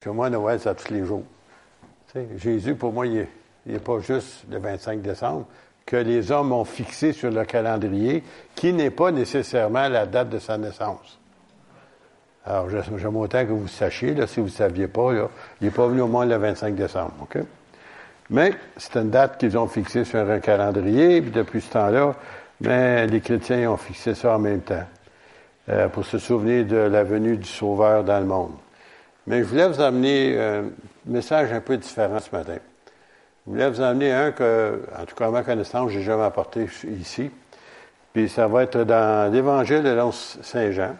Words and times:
que 0.00 0.08
moi, 0.08 0.30
Noël, 0.30 0.58
c'est 0.58 0.74
tous 0.74 0.94
les 0.94 1.04
jours. 1.04 1.24
Jésus, 2.36 2.74
pour 2.74 2.90
moi, 2.90 3.06
il 3.06 3.26
n'est 3.66 3.78
pas 3.78 3.98
juste 4.00 4.44
le 4.50 4.58
25 4.58 5.02
décembre, 5.02 5.44
que 5.84 5.96
les 5.96 6.32
hommes 6.32 6.52
ont 6.52 6.64
fixé 6.64 7.12
sur 7.12 7.30
le 7.30 7.44
calendrier, 7.44 8.24
qui 8.54 8.72
n'est 8.72 8.90
pas 8.90 9.10
nécessairement 9.10 9.88
la 9.88 10.06
date 10.06 10.30
de 10.30 10.38
sa 10.38 10.56
naissance. 10.56 11.18
Alors, 12.46 12.70
j'aime 12.70 13.16
autant 13.16 13.44
que 13.44 13.52
vous 13.52 13.68
sachiez, 13.68 14.14
là, 14.14 14.26
si 14.26 14.40
vous 14.40 14.46
ne 14.46 14.50
saviez 14.50 14.88
pas, 14.88 15.12
là, 15.12 15.28
il 15.60 15.66
n'est 15.66 15.70
pas 15.70 15.86
venu 15.86 16.00
au 16.00 16.06
moins 16.06 16.24
le 16.24 16.36
25 16.36 16.74
décembre. 16.74 17.12
OK? 17.20 17.36
Mais 18.30 18.54
c'est 18.78 18.96
une 18.96 19.10
date 19.10 19.36
qu'ils 19.36 19.58
ont 19.58 19.66
fixée 19.66 20.04
sur 20.04 20.20
un 20.20 20.40
calendrier, 20.40 21.20
puis 21.20 21.30
depuis 21.30 21.60
ce 21.60 21.72
temps-là, 21.72 22.14
mais 22.62 23.06
les 23.06 23.20
chrétiens 23.20 23.70
ont 23.70 23.76
fixé 23.76 24.14
ça 24.14 24.36
en 24.36 24.38
même 24.38 24.62
temps, 24.62 24.86
euh, 25.68 25.88
pour 25.88 26.06
se 26.06 26.16
souvenir 26.16 26.64
de 26.64 26.76
la 26.76 27.04
venue 27.04 27.36
du 27.36 27.48
Sauveur 27.48 28.02
dans 28.02 28.18
le 28.18 28.26
monde. 28.26 28.52
Mais 29.26 29.40
je 29.40 29.44
voulais 29.44 29.68
vous 29.68 29.80
amener 29.80 30.38
un 30.38 30.64
message 31.06 31.52
un 31.52 31.60
peu 31.60 31.76
différent 31.76 32.18
ce 32.18 32.34
matin. 32.34 32.56
Je 33.46 33.52
voulais 33.52 33.68
vous 33.68 33.80
amener 33.80 34.12
un 34.12 34.32
que, 34.32 34.82
en 34.98 35.04
tout 35.04 35.14
cas 35.14 35.26
à 35.26 35.30
ma 35.30 35.42
connaissance, 35.42 35.90
j'ai 35.90 36.02
jamais 36.02 36.24
apporté 36.24 36.68
ici. 37.00 37.30
Puis 38.12 38.28
ça 38.28 38.48
va 38.48 38.64
être 38.64 38.82
dans 38.84 39.32
l'Évangile 39.32 39.82
de 39.82 39.98
Saint 40.42 40.70
Jean. 40.72 40.96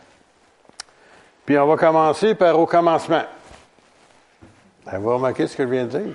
Puis 1.45 1.59
on 1.59 1.67
va 1.67 1.77
commencer 1.77 2.35
par 2.35 2.59
au 2.59 2.67
commencement. 2.67 3.23
Vous 4.87 5.15
remarqué 5.15 5.47
ce 5.47 5.57
que 5.57 5.65
je 5.65 5.69
viens 5.69 5.85
de 5.85 5.99
dire? 5.99 6.15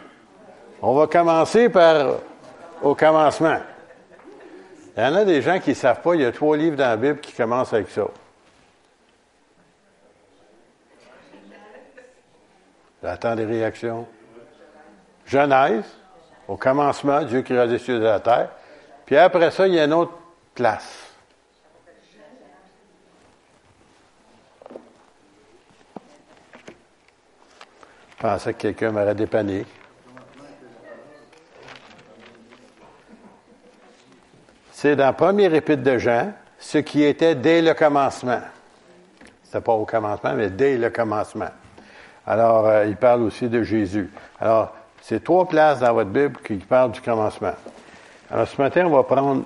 On 0.82 0.96
va 0.96 1.08
commencer 1.08 1.70
par 1.70 2.18
au 2.82 2.96
commencement. 2.96 3.60
Il 4.98 5.04
y 5.04 5.06
en 5.06 5.16
a 5.16 5.26
des 5.26 5.42
gens 5.42 5.60
qui 5.60 5.72
ne 5.72 5.76
savent 5.76 6.02
pas, 6.02 6.16
il 6.16 6.22
y 6.22 6.26
a 6.26 6.32
trois 6.32 6.56
livres 6.56 6.78
dans 6.78 6.88
la 6.88 6.98
Bible 6.98 7.20
qui 7.20 7.34
commencent 7.34 7.74
avec 7.74 7.90
ça. 7.90 8.06
J'attends 13.06 13.36
des 13.36 13.46
réactions. 13.46 14.08
Genèse, 15.28 15.86
au 16.48 16.58
commencement, 16.58 17.22
Dieu 17.22 17.44
créa 17.44 17.68
des 17.68 17.78
cieux 17.78 17.98
et 17.98 18.00
la 18.00 18.20
terre. 18.20 18.50
Puis 19.06 19.16
après 19.16 19.52
ça, 19.52 19.68
il 19.68 19.76
y 19.76 19.80
a 19.80 19.86
une 19.86 19.94
autre 19.94 20.14
place. 20.56 21.12
Je 28.10 28.18
pensais 28.18 28.54
que 28.56 28.58
quelqu'un 28.58 28.90
m'aurait 28.90 29.14
dépanné. 29.14 29.68
C'est 34.72 34.96
dans 34.96 35.10
le 35.10 35.14
premier 35.14 35.56
épître 35.56 35.84
de 35.84 36.00
Jean, 36.00 36.34
ce 36.58 36.80
qui 36.80 37.04
était 37.04 37.36
dès 37.36 37.62
le 37.62 37.76
commencement. 37.76 38.42
C'était 39.44 39.62
pas 39.62 39.74
au 39.74 39.86
commencement, 39.86 40.34
mais 40.34 40.50
dès 40.50 40.80
le 40.80 40.90
commencement. 40.90 41.52
Alors, 42.28 42.66
euh, 42.66 42.86
il 42.86 42.96
parle 42.96 43.22
aussi 43.24 43.48
de 43.50 43.62
Jésus. 43.64 44.12
Alors, 44.40 44.74
c'est 45.02 45.24
trois 45.24 45.48
places 45.48 45.80
dans 45.80 45.94
votre 45.94 46.10
Bible 46.10 46.40
qui 46.44 46.56
parlent 46.56 46.92
du 46.92 47.02
commencement. 47.02 47.54
Alors, 48.32 48.48
ce 48.48 48.60
matin, 48.60 48.86
on 48.88 48.96
va 48.96 49.04
prendre 49.04 49.44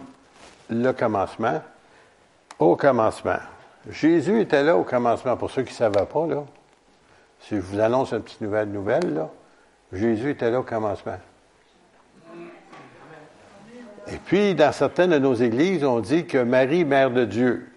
le 0.70 0.92
commencement. 0.94 1.62
Au 2.58 2.76
commencement. 2.76 3.40
Jésus 3.90 4.42
était 4.42 4.64
là 4.64 4.78
au 4.78 4.84
commencement. 4.84 5.36
Pour 5.36 5.52
ceux 5.52 5.64
qui 5.64 5.72
ne 5.72 5.78
savaient 5.78 6.06
pas, 6.06 6.28
là, 6.28 6.44
si 7.42 7.56
je 7.56 7.62
vous 7.62 7.80
annonce 7.80 8.12
une 8.12 8.22
petite 8.22 8.42
nouvelle 8.42 8.70
nouvelle, 8.70 9.14
là, 9.14 9.30
Jésus 9.92 10.32
était 10.32 10.52
là 10.52 10.60
au 10.60 10.64
commencement. 10.64 11.18
Et 14.12 14.18
puis, 14.26 14.56
dans 14.56 14.72
certaines 14.72 15.12
de 15.12 15.20
nos 15.20 15.36
églises, 15.36 15.84
on 15.84 16.00
dit 16.00 16.26
que 16.26 16.38
Marie, 16.38 16.84
mère 16.84 17.12
de 17.12 17.26
Dieu. 17.26 17.69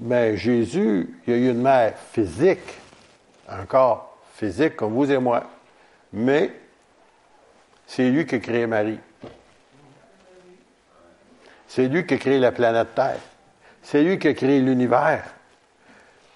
Mais 0.00 0.36
Jésus, 0.36 1.14
il 1.26 1.32
y 1.32 1.36
a 1.36 1.38
eu 1.38 1.50
une 1.50 1.62
mère 1.62 1.94
physique, 2.12 2.78
un 3.48 3.64
corps 3.66 4.16
physique 4.34 4.76
comme 4.76 4.92
vous 4.92 5.10
et 5.10 5.18
moi. 5.18 5.44
Mais 6.12 6.52
c'est 7.86 8.08
lui 8.10 8.26
qui 8.26 8.36
a 8.36 8.38
créé 8.38 8.66
Marie. 8.66 8.98
C'est 11.68 11.88
lui 11.88 12.06
qui 12.06 12.14
a 12.14 12.18
créé 12.18 12.38
la 12.38 12.52
planète 12.52 12.94
Terre. 12.94 13.20
C'est 13.82 14.02
lui 14.02 14.18
qui 14.18 14.28
a 14.28 14.34
créé 14.34 14.60
l'univers. 14.60 15.24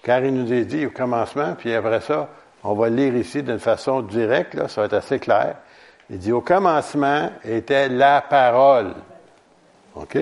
Car 0.03 0.23
il 0.23 0.33
nous 0.33 0.51
a 0.51 0.61
dit 0.61 0.85
au 0.85 0.91
commencement, 0.91 1.55
puis 1.55 1.73
après 1.73 2.01
ça, 2.01 2.29
on 2.63 2.73
va 2.73 2.89
lire 2.89 3.15
ici 3.15 3.43
d'une 3.43 3.59
façon 3.59 4.01
directe, 4.01 4.67
ça 4.67 4.81
va 4.81 4.85
être 4.85 4.93
assez 4.93 5.19
clair. 5.19 5.57
Il 6.09 6.19
dit 6.19 6.31
au 6.31 6.41
commencement 6.41 7.29
était 7.43 7.89
la 7.89 8.21
parole. 8.21 8.93
OK? 9.95 10.17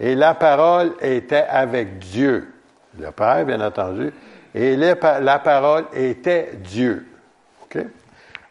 Et 0.00 0.14
la 0.14 0.34
parole 0.34 0.94
était 1.00 1.44
avec 1.48 1.98
Dieu, 1.98 2.52
le 2.98 3.10
Père, 3.10 3.44
bien 3.44 3.60
entendu. 3.60 4.12
Et 4.54 4.76
la 4.76 5.38
parole 5.38 5.86
était 5.92 6.52
Dieu. 6.56 7.06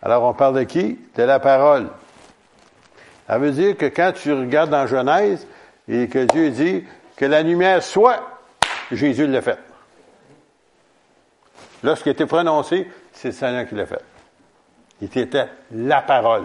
Alors, 0.02 0.24
on 0.24 0.34
parle 0.34 0.60
de 0.60 0.64
qui? 0.64 1.00
De 1.16 1.24
la 1.24 1.40
parole. 1.40 1.88
Ça 3.26 3.38
veut 3.38 3.52
dire 3.52 3.78
que 3.78 3.86
quand 3.86 4.12
tu 4.14 4.34
regardes 4.34 4.70
dans 4.70 4.86
Genèse 4.86 5.48
et 5.88 6.10
que 6.10 6.26
Dieu 6.26 6.50
dit 6.50 6.84
que 7.16 7.26
la 7.26 7.42
lumière 7.42 7.82
soit, 7.82 8.22
Jésus 8.92 9.28
l'a 9.28 9.42
fait. 9.42 9.58
Lorsqu'il 11.84 12.12
était 12.12 12.26
prononcé, 12.26 12.88
c'est 13.14 13.30
le 13.30 13.34
Seigneur 13.34 13.68
qui 13.68 13.76
l'a 13.76 13.86
fait. 13.86 14.02
Il 15.02 15.18
était 15.18 15.48
la 15.72 16.02
parole. 16.02 16.44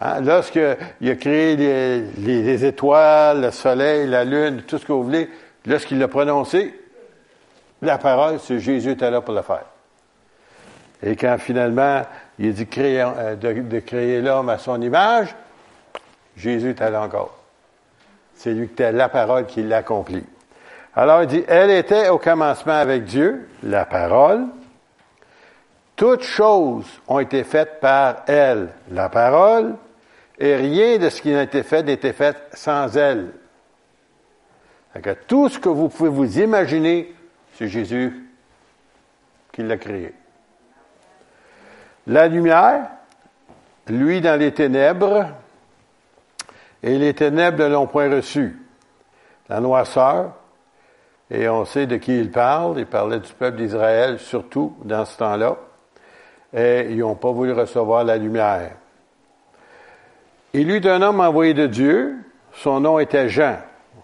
Hein? 0.00 0.20
Lorsqu'il 0.20 0.62
a 0.62 1.14
créé 1.14 1.56
les, 1.56 2.64
étoiles, 2.64 3.40
le 3.42 3.50
soleil, 3.50 4.06
la 4.06 4.24
lune, 4.24 4.62
tout 4.62 4.78
ce 4.78 4.86
que 4.86 4.92
vous 4.92 5.04
voulez, 5.04 5.30
lorsqu'il 5.64 5.98
l'a 5.98 6.08
prononcé, 6.08 6.78
la 7.82 7.98
parole, 7.98 8.38
c'est 8.40 8.58
Jésus 8.58 8.92
était 8.92 9.10
là 9.10 9.20
pour 9.20 9.34
le 9.34 9.42
faire. 9.42 9.64
Et 11.02 11.14
quand 11.16 11.36
finalement, 11.38 12.02
il 12.38 12.52
dit 12.52 12.66
euh, 12.78 13.36
de, 13.36 13.80
créer 13.80 14.20
l'homme 14.20 14.48
à 14.48 14.58
son 14.58 14.80
image, 14.80 15.34
Jésus 16.36 16.70
était 16.70 16.90
là 16.90 17.02
encore. 17.02 17.34
C'est 18.34 18.52
lui 18.52 18.66
qui 18.66 18.74
était 18.74 18.92
la 18.92 19.08
parole 19.08 19.46
qui 19.46 19.62
l'accomplit. 19.62 20.24
Alors 20.94 21.22
il 21.22 21.28
dit, 21.28 21.44
elle 21.48 21.70
était 21.70 22.08
au 22.08 22.18
commencement 22.18 22.74
avec 22.74 23.04
Dieu, 23.04 23.48
la 23.62 23.84
parole. 23.84 24.46
Toutes 25.94 26.22
choses 26.22 26.86
ont 27.08 27.18
été 27.18 27.44
faites 27.44 27.80
par 27.80 28.16
elle, 28.26 28.68
la 28.90 29.08
parole, 29.08 29.74
et 30.38 30.56
rien 30.56 30.98
de 30.98 31.08
ce 31.08 31.22
qui 31.22 31.34
a 31.34 31.42
été 31.42 31.62
fait 31.62 31.82
n'était 31.82 32.12
fait 32.12 32.36
sans 32.52 32.96
elle. 32.96 33.32
tout 35.26 35.48
ce 35.48 35.58
que 35.58 35.68
vous 35.68 35.88
pouvez 35.88 36.10
vous 36.10 36.38
imaginer, 36.40 37.14
c'est 37.54 37.68
Jésus 37.68 38.28
qui 39.52 39.62
l'a 39.62 39.76
créé. 39.76 40.12
La 42.06 42.28
lumière, 42.28 42.88
lui 43.88 44.20
dans 44.20 44.38
les 44.38 44.52
ténèbres, 44.52 45.28
et 46.82 46.98
les 46.98 47.14
ténèbres 47.14 47.64
ne 47.64 47.68
l'ont 47.68 47.86
point 47.86 48.10
reçu. 48.10 48.60
La 49.48 49.60
noirceur, 49.60 50.34
et 51.30 51.48
on 51.48 51.64
sait 51.64 51.86
de 51.86 51.96
qui 51.96 52.18
il 52.18 52.30
parle. 52.30 52.78
Il 52.78 52.86
parlait 52.86 53.18
du 53.18 53.32
peuple 53.32 53.58
d'Israël, 53.58 54.18
surtout 54.18 54.76
dans 54.84 55.04
ce 55.04 55.18
temps-là. 55.18 55.56
Et 56.54 56.88
ils 56.90 56.98
n'ont 56.98 57.16
pas 57.16 57.32
voulu 57.32 57.52
recevoir 57.52 58.04
la 58.04 58.16
lumière. 58.16 58.72
Il 60.56 60.70
eut 60.70 60.88
un 60.88 61.02
homme 61.02 61.20
envoyé 61.20 61.52
de 61.52 61.66
Dieu. 61.66 62.16
Son 62.54 62.80
nom 62.80 62.98
était 62.98 63.28
Jean. 63.28 63.58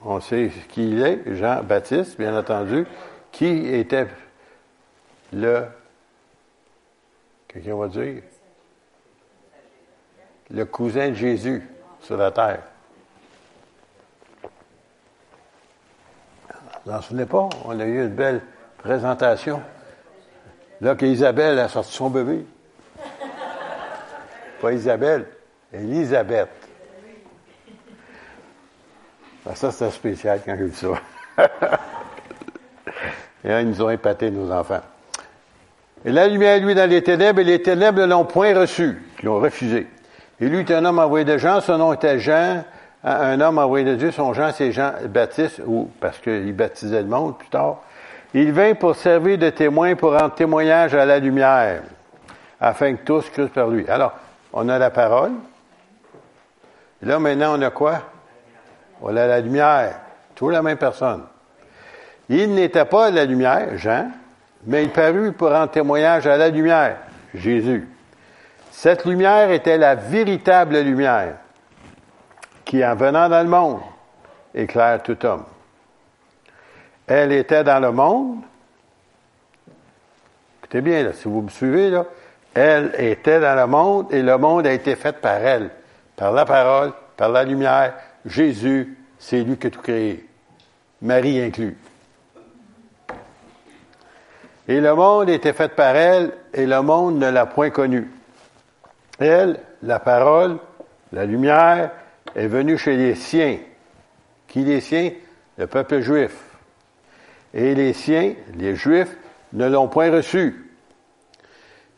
On 0.05 0.21
sait 0.21 0.51
qui 0.69 0.91
il 0.91 1.03
est, 1.03 1.35
Jean 1.35 1.63
Baptiste, 1.63 2.19
bien 2.19 2.37
entendu, 2.37 2.87
qui 3.31 3.75
était 3.75 4.07
le. 5.33 5.65
Quelqu'un 7.49 7.75
va 7.75 7.89
dire? 7.89 8.23
Le 10.51 10.65
cousin 10.67 11.09
de 11.09 11.15
Jésus 11.15 11.67
sur 12.03 12.19
la 12.19 12.31
terre. 12.31 12.61
Vous 16.85 16.93
n'en 16.93 17.01
souvenez 17.01 17.25
pas? 17.25 17.49
On 17.65 17.81
a 17.81 17.85
eu 17.87 18.05
une 18.05 18.15
belle 18.15 18.43
présentation. 18.77 19.63
Là, 20.83 20.97
qu'Isabelle 20.97 21.59
a 21.61 21.69
sorti 21.69 21.93
son 21.95 22.11
bébé. 22.11 22.45
Pas 24.61 24.73
Isabelle, 24.73 25.27
Elisabeth. 25.73 26.49
Ben, 29.45 29.55
ça, 29.55 29.71
c'était 29.73 29.91
spécial 29.91 30.41
quand 30.45 30.55
j'ai 30.57 30.67
vu 30.67 30.75
ça. 30.75 30.89
et 33.45 33.49
là, 33.49 33.61
ils 33.63 33.69
nous 33.69 33.83
ont 33.83 33.91
épaté, 33.91 34.31
nos 34.31 34.53
enfants. 34.53 34.83
Et 36.05 36.13
la 36.13 36.29
lumière, 36.29 36.61
lui, 36.61 36.75
dans 36.75 36.89
les 36.89 37.03
ténèbres, 37.03 37.41
et 37.41 37.45
les 37.45 37.63
ténèbres 37.63 38.01
ne 38.01 38.07
l'ont 38.07 38.25
point 38.25 38.59
reçu. 38.59 39.03
Ils 39.21 39.27
l'ont 39.27 39.41
refusé. 39.41 39.87
Et 40.41 40.49
lui 40.49 40.61
était 40.61 40.75
un 40.75 40.85
homme 40.85 40.99
envoyé 40.99 41.25
de 41.25 41.39
Jean, 41.39 41.61
son 41.61 41.79
nom 41.79 41.93
était 41.93 42.19
Jean, 42.19 42.65
un 43.05 43.41
homme 43.41 43.59
envoyé 43.59 43.85
de 43.85 43.95
Dieu, 43.95 44.11
son 44.11 44.33
Jean, 44.33 44.51
c'est 44.53 44.73
Jean 44.73 44.93
Baptiste, 45.09 45.61
ou 45.67 45.91
parce 46.01 46.19
qu'il 46.19 46.53
baptisait 46.53 47.03
le 47.03 47.09
monde 47.09 47.39
plus 47.39 47.49
tard. 47.49 47.79
Il 48.35 48.53
vint 48.53 48.75
pour 48.75 48.97
servir 48.97 49.39
de 49.39 49.51
témoin, 49.51 49.95
pour 49.95 50.13
rendre 50.13 50.35
témoignage 50.35 50.95
à 50.95 51.05
la 51.05 51.19
lumière, 51.19 51.83
afin 52.61 52.95
que 52.95 53.05
tous 53.05 53.29
crussent 53.31 53.51
par 53.51 53.69
lui. 53.69 53.89
Alors, 53.89 54.13
on 54.53 54.69
a 54.69 54.79
la 54.79 54.91
parole. 54.91 55.33
Là, 57.03 57.19
maintenant, 57.19 57.59
on 57.59 57.63
a 57.63 57.71
quoi? 57.71 58.01
On 59.01 59.17
a 59.17 59.27
la 59.27 59.41
lumière. 59.41 60.01
Tout 60.35 60.49
la 60.49 60.63
même 60.63 60.79
personne. 60.79 61.25
Il 62.29 62.55
n'était 62.55 62.85
pas 62.85 63.11
la 63.11 63.25
lumière, 63.25 63.77
Jean, 63.77 64.11
mais 64.65 64.85
il 64.85 64.91
parut 64.91 65.33
pour 65.33 65.51
rendre 65.51 65.71
témoignage 65.71 66.27
à 66.27 66.37
la 66.37 66.49
lumière, 66.49 66.97
Jésus. 67.35 67.89
Cette 68.71 69.05
lumière 69.05 69.51
était 69.51 69.77
la 69.77 69.95
véritable 69.95 70.79
lumière 70.81 71.35
qui, 72.65 72.85
en 72.85 72.95
venant 72.95 73.29
dans 73.29 73.43
le 73.43 73.49
monde, 73.49 73.81
éclaire 74.55 75.03
tout 75.03 75.27
homme. 75.27 75.45
Elle 77.07 77.33
était 77.33 77.65
dans 77.65 77.81
le 77.81 77.91
monde. 77.91 78.39
Écoutez 80.59 80.81
bien, 80.81 81.13
si 81.13 81.29
vous 81.29 81.43
me 81.43 81.51
suivez, 81.51 82.01
elle 82.55 82.95
était 82.99 83.41
dans 83.41 83.57
le 83.57 83.67
monde 83.67 84.07
et 84.13 84.23
le 84.23 84.39
monde 84.39 84.67
a 84.67 84.73
été 84.73 84.97
fait 84.97 85.13
par 85.13 85.35
elle, 85.35 85.71
par 86.17 86.33
la 86.33 86.45
parole, 86.45 86.93
par 87.17 87.29
la 87.29 87.45
lumière. 87.45 87.95
Jésus, 88.25 88.97
c'est 89.19 89.43
lui 89.43 89.57
qui 89.57 89.67
a 89.67 89.71
tout. 89.71 89.81
Marie 91.01 91.41
inclus. 91.41 91.77
Et 94.69 94.81
le 94.81 94.95
monde 94.95 95.29
était 95.29 95.53
fait 95.53 95.75
par 95.75 95.97
elle, 95.97 96.33
et 96.55 96.67
le 96.67 96.81
monde 96.83 97.19
ne 97.19 97.29
l'a 97.29 97.47
point 97.47 97.71
connue. 97.71 98.09
Elle, 99.19 99.59
la 99.83 99.99
parole, 99.99 100.59
la 101.13 101.27
lumière, 101.27 101.91
est 102.35 102.47
venue 102.47 102.79
chez 102.79 102.97
les 102.97 103.15
siens. 103.17 103.59
Qui 104.47 104.61
les 104.61 104.81
siens? 104.81 105.11
Le 105.59 105.67
peuple 105.67 106.01
juif. 106.01 106.33
Et 107.53 107.75
les 107.75 107.93
siens, 107.93 108.35
les 108.57 108.77
juifs, 108.77 109.17
ne 109.53 109.69
l'ont 109.69 109.89
point 109.89 110.11
reçue. 110.11 110.71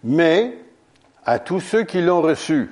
Mais 0.02 0.56
à 1.25 1.38
tous 1.38 1.61
ceux 1.61 1.84
qui 1.84 2.00
l'ont 2.00 2.22
reçue, 2.22 2.70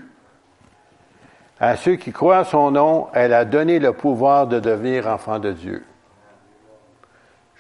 à 1.62 1.76
ceux 1.76 1.94
qui 1.94 2.11
croient 2.11 2.41
en 2.41 2.44
son 2.44 2.73
nom, 2.73 3.06
elle 3.14 3.32
a 3.32 3.44
donné 3.44 3.79
le 3.79 3.93
pouvoir 3.93 4.49
de 4.49 4.59
devenir 4.59 5.06
enfants 5.06 5.38
de 5.38 5.53
Dieu. 5.53 5.85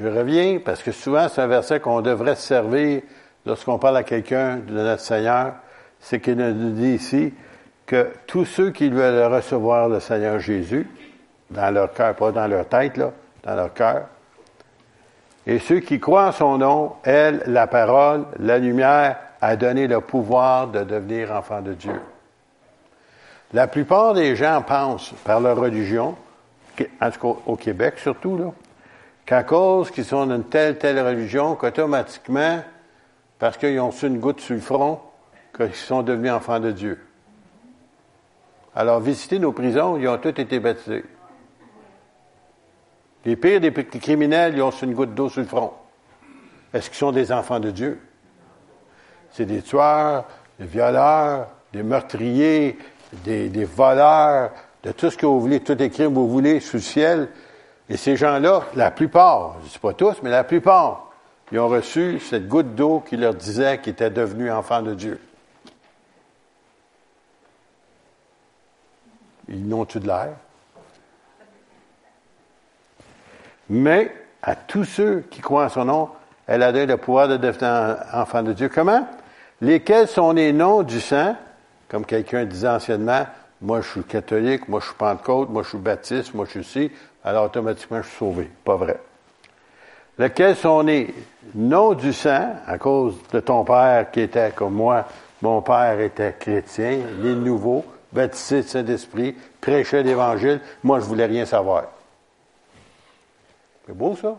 Je 0.00 0.08
reviens 0.08 0.58
parce 0.58 0.82
que 0.82 0.90
souvent 0.90 1.28
c'est 1.28 1.40
un 1.40 1.46
verset 1.46 1.78
qu'on 1.78 2.00
devrait 2.00 2.34
servir 2.34 3.02
lorsqu'on 3.46 3.78
parle 3.78 3.98
à 3.98 4.02
quelqu'un 4.02 4.56
de 4.56 4.72
notre 4.72 5.02
Seigneur. 5.02 5.54
C'est 6.00 6.18
qu'il 6.18 6.34
nous 6.34 6.70
dit 6.70 6.94
ici 6.94 7.32
que 7.86 8.08
tous 8.26 8.44
ceux 8.44 8.72
qui 8.72 8.88
veulent 8.88 9.32
recevoir 9.32 9.88
le 9.88 10.00
Seigneur 10.00 10.40
Jésus, 10.40 10.90
dans 11.52 11.72
leur 11.72 11.92
cœur, 11.92 12.16
pas 12.16 12.32
dans 12.32 12.48
leur 12.48 12.66
tête, 12.66 12.96
là, 12.96 13.12
dans 13.44 13.54
leur 13.54 13.72
cœur, 13.72 14.08
et 15.46 15.60
ceux 15.60 15.78
qui 15.78 16.00
croient 16.00 16.26
en 16.26 16.32
son 16.32 16.58
nom, 16.58 16.94
elle, 17.04 17.44
la 17.46 17.68
parole, 17.68 18.24
la 18.40 18.58
lumière, 18.58 19.16
a 19.40 19.54
donné 19.54 19.86
le 19.86 20.00
pouvoir 20.00 20.66
de 20.66 20.82
devenir 20.82 21.30
enfants 21.30 21.62
de 21.62 21.74
Dieu. 21.74 22.00
La 23.52 23.66
plupart 23.66 24.14
des 24.14 24.34
gens 24.34 24.62
pensent, 24.62 25.12
par 25.24 25.40
leur 25.40 25.58
religion, 25.58 26.16
en 27.00 27.10
tout 27.10 27.20
cas 27.20 27.40
au 27.46 27.56
Québec 27.56 27.98
surtout, 27.98 28.54
qu'à 29.26 29.42
cause 29.42 29.90
qu'ils 29.90 30.06
sont 30.06 30.26
d'une 30.26 30.44
telle, 30.44 30.78
telle 30.78 31.00
religion, 31.00 31.54
qu'automatiquement, 31.54 32.62
parce 33.38 33.58
qu'ils 33.58 33.78
ont 33.80 33.90
su 33.90 34.06
une 34.06 34.20
goutte 34.20 34.40
sur 34.40 34.54
le 34.54 34.60
front, 34.60 35.00
qu'ils 35.54 35.74
sont 35.74 36.02
devenus 36.02 36.32
enfants 36.32 36.60
de 36.60 36.72
Dieu. 36.72 36.98
Alors, 38.74 39.00
visitez 39.00 39.38
nos 39.38 39.52
prisons, 39.52 39.98
ils 39.98 40.08
ont 40.08 40.16
tous 40.16 40.40
été 40.40 40.58
baptisés. 40.58 41.04
Les 43.24 43.36
pires 43.36 43.60
des 43.60 43.72
criminels, 43.72 44.54
ils 44.56 44.62
ont 44.62 44.70
su 44.70 44.86
une 44.86 44.94
goutte 44.94 45.14
d'eau 45.14 45.28
sur 45.28 45.42
le 45.42 45.46
front. 45.46 45.74
Est-ce 46.72 46.88
qu'ils 46.88 46.98
sont 46.98 47.12
des 47.12 47.30
enfants 47.30 47.60
de 47.60 47.70
Dieu? 47.70 48.00
C'est 49.30 49.44
des 49.44 49.60
tueurs, 49.60 50.24
des 50.58 50.64
violeurs, 50.64 51.48
des 51.72 51.82
meurtriers, 51.82 52.78
des, 53.24 53.64
voleurs, 53.64 54.50
de 54.82 54.92
tout 54.92 55.10
ce 55.10 55.16
que 55.16 55.26
vous 55.26 55.40
voulez, 55.40 55.62
les 55.66 55.90
crimes 55.90 56.10
que 56.10 56.14
vous 56.14 56.28
voulez 56.28 56.60
sous 56.60 56.76
le 56.76 56.82
ciel, 56.82 57.28
et 57.88 57.96
ces 57.96 58.16
gens-là, 58.16 58.62
la 58.74 58.90
plupart, 58.90 59.56
je 59.60 59.66
ne 59.66 59.70
dis 59.70 59.78
pas 59.78 59.92
tous, 59.92 60.22
mais 60.22 60.30
la 60.30 60.44
plupart, 60.44 61.10
ils 61.50 61.58
ont 61.58 61.68
reçu 61.68 62.18
cette 62.20 62.48
goutte 62.48 62.74
d'eau 62.74 63.00
qui 63.06 63.16
leur 63.16 63.34
disait 63.34 63.78
qu'ils 63.78 63.92
étaient 63.92 64.10
devenus 64.10 64.50
enfants 64.50 64.80
de 64.80 64.94
Dieu. 64.94 65.20
Ils 69.48 69.68
n'ont-tu 69.68 70.00
de 70.00 70.06
l'air? 70.06 70.30
Mais 73.68 74.14
à 74.42 74.56
tous 74.56 74.84
ceux 74.84 75.24
qui 75.30 75.40
croient 75.40 75.66
en 75.66 75.68
son 75.68 75.84
nom, 75.84 76.08
elle 76.46 76.62
a 76.62 76.72
donné 76.72 76.86
le 76.86 76.96
pouvoir 76.96 77.28
de 77.28 77.36
devenir 77.36 77.98
enfant 78.12 78.42
de 78.42 78.52
Dieu. 78.52 78.68
Comment? 78.68 79.06
Lesquels 79.60 80.08
sont 80.08 80.32
les 80.32 80.52
noms 80.52 80.82
du 80.82 81.00
sang, 81.00 81.36
comme 81.92 82.06
quelqu'un 82.06 82.46
disait 82.46 82.68
anciennement, 82.68 83.26
moi 83.60 83.82
je 83.82 83.88
suis 83.90 84.02
catholique, 84.02 84.66
moi 84.66 84.80
je 84.80 84.86
suis 84.86 84.94
pentecôte, 84.94 85.50
moi 85.50 85.62
je 85.62 85.68
suis 85.68 85.78
baptiste, 85.78 86.32
moi 86.32 86.46
je 86.46 86.62
suis 86.62 86.64
ci, 86.64 86.90
alors 87.22 87.44
automatiquement 87.44 88.00
je 88.00 88.08
suis 88.08 88.16
sauvé. 88.16 88.50
Pas 88.64 88.76
vrai. 88.76 88.98
Lequel 90.16 90.56
sont 90.56 90.80
les 90.80 91.14
noms 91.54 91.92
du 91.92 92.14
sang, 92.14 92.54
à 92.66 92.78
cause 92.78 93.16
de 93.30 93.40
ton 93.40 93.62
père 93.62 94.10
qui 94.10 94.20
était 94.20 94.52
comme 94.52 94.72
moi, 94.72 95.06
mon 95.42 95.60
père 95.60 96.00
était 96.00 96.34
chrétien, 96.40 97.00
les 97.20 97.34
nouveaux, 97.34 97.84
baptisé 98.10 98.62
de 98.62 98.68
Saint-Esprit, 98.68 99.36
prêchait 99.60 100.02
l'Évangile, 100.02 100.62
moi 100.82 100.98
je 100.98 101.04
voulais 101.04 101.26
rien 101.26 101.44
savoir. 101.44 101.84
C'est 103.86 103.94
beau 103.94 104.16
ça? 104.16 104.38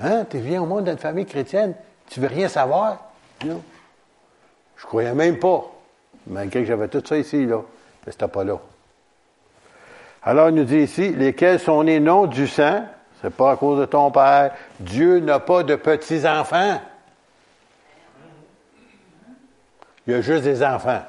Hein? 0.00 0.24
Tu 0.28 0.38
viens 0.38 0.62
au 0.62 0.66
monde 0.66 0.86
d'une 0.86 0.98
famille 0.98 1.26
chrétienne, 1.26 1.74
tu 2.08 2.18
veux 2.18 2.26
rien 2.26 2.48
savoir? 2.48 3.04
Non. 3.44 3.62
Je 4.76 4.84
croyais 4.84 5.14
même 5.14 5.38
pas, 5.38 5.64
malgré 6.26 6.60
que 6.60 6.66
j'avais 6.66 6.88
tout 6.88 7.02
ça 7.04 7.16
ici, 7.16 7.46
là. 7.46 7.62
Mais 8.04 8.12
c'était 8.12 8.28
pas 8.28 8.44
là. 8.44 8.58
Alors, 10.22 10.48
il 10.48 10.56
nous 10.56 10.64
dit 10.64 10.78
ici, 10.78 11.12
lesquels 11.12 11.60
sont 11.60 11.82
les 11.82 12.00
noms 12.00 12.26
du 12.26 12.46
sang, 12.46 12.84
c'est 13.22 13.34
pas 13.34 13.52
à 13.52 13.56
cause 13.56 13.80
de 13.80 13.86
ton 13.86 14.10
père. 14.10 14.52
Dieu 14.80 15.20
n'a 15.20 15.40
pas 15.40 15.62
de 15.62 15.76
petits-enfants. 15.76 16.80
Il 20.06 20.12
y 20.12 20.16
a 20.16 20.20
juste 20.20 20.44
des 20.44 20.62
enfants. 20.62 21.02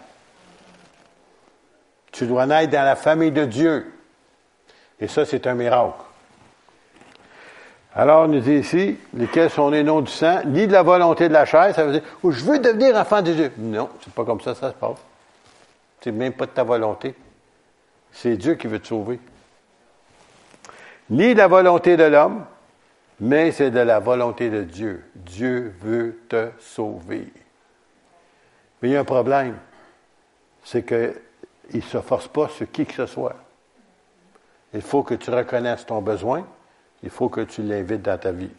Tu 2.11 2.25
dois 2.25 2.45
naître 2.45 2.71
dans 2.71 2.83
la 2.83 2.95
famille 2.95 3.31
de 3.31 3.45
Dieu. 3.45 3.93
Et 4.99 5.07
ça, 5.07 5.25
c'est 5.25 5.45
un 5.45 5.53
miracle. 5.53 6.06
Alors, 7.95 8.28
nous 8.28 8.39
dit 8.39 8.56
ici, 8.56 8.98
lesquels 9.13 9.50
sont 9.50 9.69
les 9.69 9.84
noms 9.84 10.01
du 10.01 10.12
sang, 10.12 10.42
ni 10.45 10.68
de 10.68 10.72
la 10.72 10.84
volonté 10.84 11.30
de 11.30 11.34
la 11.34 11.45
chair, 11.45 11.74
ça 11.74 11.84
veut 11.84 11.94
dire, 11.94 12.04
oh, 12.22 12.31
je 12.31 12.44
veux 12.44 12.60
devenir 12.60 12.95
enfant 12.95 13.22
de 13.22 13.34
Dieu. 13.34 13.51
Non, 13.57 13.89
c'est 14.01 14.13
pas 14.13 14.24
comme 14.24 14.42
ça, 14.42 14.54
ça 14.54 14.69
se 14.69 14.75
passe. 14.75 14.98
C'est 16.01 16.12
même 16.12 16.34
pas 16.34 16.45
de 16.45 16.51
ta 16.51 16.63
volonté. 16.63 17.16
C'est 18.12 18.38
Dieu 18.38 18.56
qui 18.56 18.68
veut 18.68 18.80
te 18.80 18.88
sauver. 18.88 19.19
Ni 21.10 21.34
la 21.34 21.48
volonté 21.48 21.98
de 21.98 22.04
l'homme, 22.04 22.45
mais 23.19 23.51
c'est 23.51 23.72
de 23.72 23.80
la 23.80 24.00
volonté 24.00 24.50
de 24.50 24.63
Dieu. 24.63 25.04
Dieu 25.16 25.74
veut 25.81 26.19
te 26.30 26.50
sauver. 26.60 27.31
Mais 28.82 28.89
il 28.89 28.91
y 28.91 28.96
a 28.96 29.00
un 29.00 29.06
problème. 29.06 29.58
C'est 30.63 30.84
qu'il 30.86 31.13
ne 31.74 31.82
se 31.82 32.00
force 32.00 32.27
pas 32.27 32.50
sur 32.50 32.70
qui 32.72 32.86
que 32.86 32.94
ce 32.94 33.06
soit. 33.06 33.36
Il 34.74 34.82
faut 34.82 35.01
que 35.01 35.15
tu 35.15 35.32
reconnaisses 35.32 35.86
ton 35.86 36.01
besoin. 36.01 36.46
Il 37.04 37.10
faut 37.10 37.30
que 37.30 37.42
tu 37.42 37.62
l'invites 37.62 38.01
dans 38.01 38.18
ta 38.18 38.32
vie. 38.32 38.50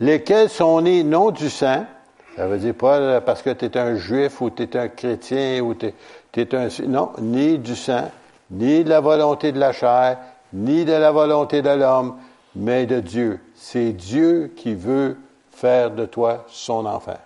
Lesquels 0.00 0.48
sont 0.48 0.80
nés 0.80 1.04
non 1.04 1.30
du 1.30 1.48
sang, 1.48 1.86
ça 2.36 2.46
veut 2.48 2.58
dire 2.58 2.74
pas 2.74 3.20
parce 3.20 3.42
que 3.42 3.50
tu 3.50 3.64
es 3.64 3.78
un 3.78 3.94
juif 3.94 4.40
ou 4.40 4.50
tu 4.50 4.64
es 4.64 4.76
un 4.76 4.88
chrétien 4.88 5.60
ou 5.60 5.74
tu 5.74 5.86
es, 6.36 6.54
un... 6.54 6.68
Non, 6.88 7.12
ni 7.20 7.58
du 7.58 7.76
sang, 7.76 8.10
ni 8.50 8.82
de 8.82 8.88
la 8.88 9.00
volonté 9.00 9.52
de 9.52 9.60
la 9.60 9.72
chair, 9.72 10.18
ni 10.52 10.84
de 10.84 10.92
la 10.92 11.12
volonté 11.12 11.62
de 11.62 11.70
l'homme, 11.70 12.16
mais 12.56 12.86
de 12.86 13.00
Dieu. 13.00 13.40
C'est 13.54 13.92
Dieu 13.92 14.52
qui 14.56 14.74
veut 14.74 15.16
faire 15.50 15.92
de 15.92 16.06
toi 16.06 16.44
son 16.48 16.86
enfant. 16.86 17.18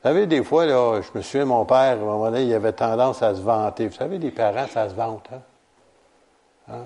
Vous 0.00 0.08
savez, 0.08 0.26
des 0.26 0.44
fois, 0.44 0.64
là, 0.64 1.00
je 1.02 1.18
me 1.18 1.22
souviens, 1.22 1.44
mon 1.44 1.64
père, 1.64 1.76
à 1.76 1.92
un 1.92 1.96
moment 1.96 2.30
donné, 2.30 2.44
il 2.44 2.54
avait 2.54 2.72
tendance 2.72 3.20
à 3.20 3.34
se 3.34 3.40
vanter. 3.40 3.88
Vous 3.88 3.96
savez, 3.96 4.18
les 4.18 4.30
parents, 4.30 4.68
ça 4.68 4.88
se 4.88 4.94
vante. 4.94 5.28
Hein? 5.32 5.40
hein? 6.68 6.84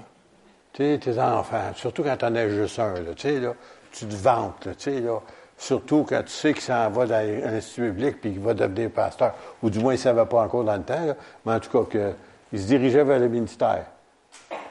Tu 0.72 0.82
sais, 0.82 0.98
tes 0.98 1.20
enfants, 1.20 1.72
surtout 1.74 2.02
quand 2.02 2.16
tu 2.16 2.24
en 2.24 2.34
as 2.34 2.48
juste 2.48 2.78
un, 2.78 2.94
tu 2.94 3.28
sais, 3.28 3.38
là, 3.38 3.52
tu 3.92 4.06
te 4.06 4.14
vantes, 4.14 4.62
tu 4.62 4.72
sais, 4.78 5.00
là. 5.00 5.20
Surtout 5.58 6.04
quand 6.08 6.22
tu 6.22 6.32
sais 6.32 6.54
qu'il 6.54 6.62
s'en 6.62 6.90
va 6.90 7.06
dans 7.06 7.44
l'institut 7.44 7.92
public 7.92 8.20
puis 8.20 8.32
qu'il 8.32 8.40
va 8.40 8.54
devenir 8.54 8.90
pasteur. 8.90 9.34
Ou 9.62 9.68
du 9.68 9.78
moins, 9.78 9.92
il 9.92 9.96
ne 9.96 10.02
savait 10.02 10.24
pas 10.24 10.40
encore 10.40 10.64
dans 10.64 10.76
le 10.76 10.82
temps, 10.82 11.14
mais 11.44 11.52
en 11.52 11.60
tout 11.60 11.70
cas, 11.70 11.88
que, 11.88 12.14
il 12.52 12.60
se 12.60 12.66
dirigeait 12.66 13.04
vers 13.04 13.18
le 13.18 13.28
ministère. 13.28 13.84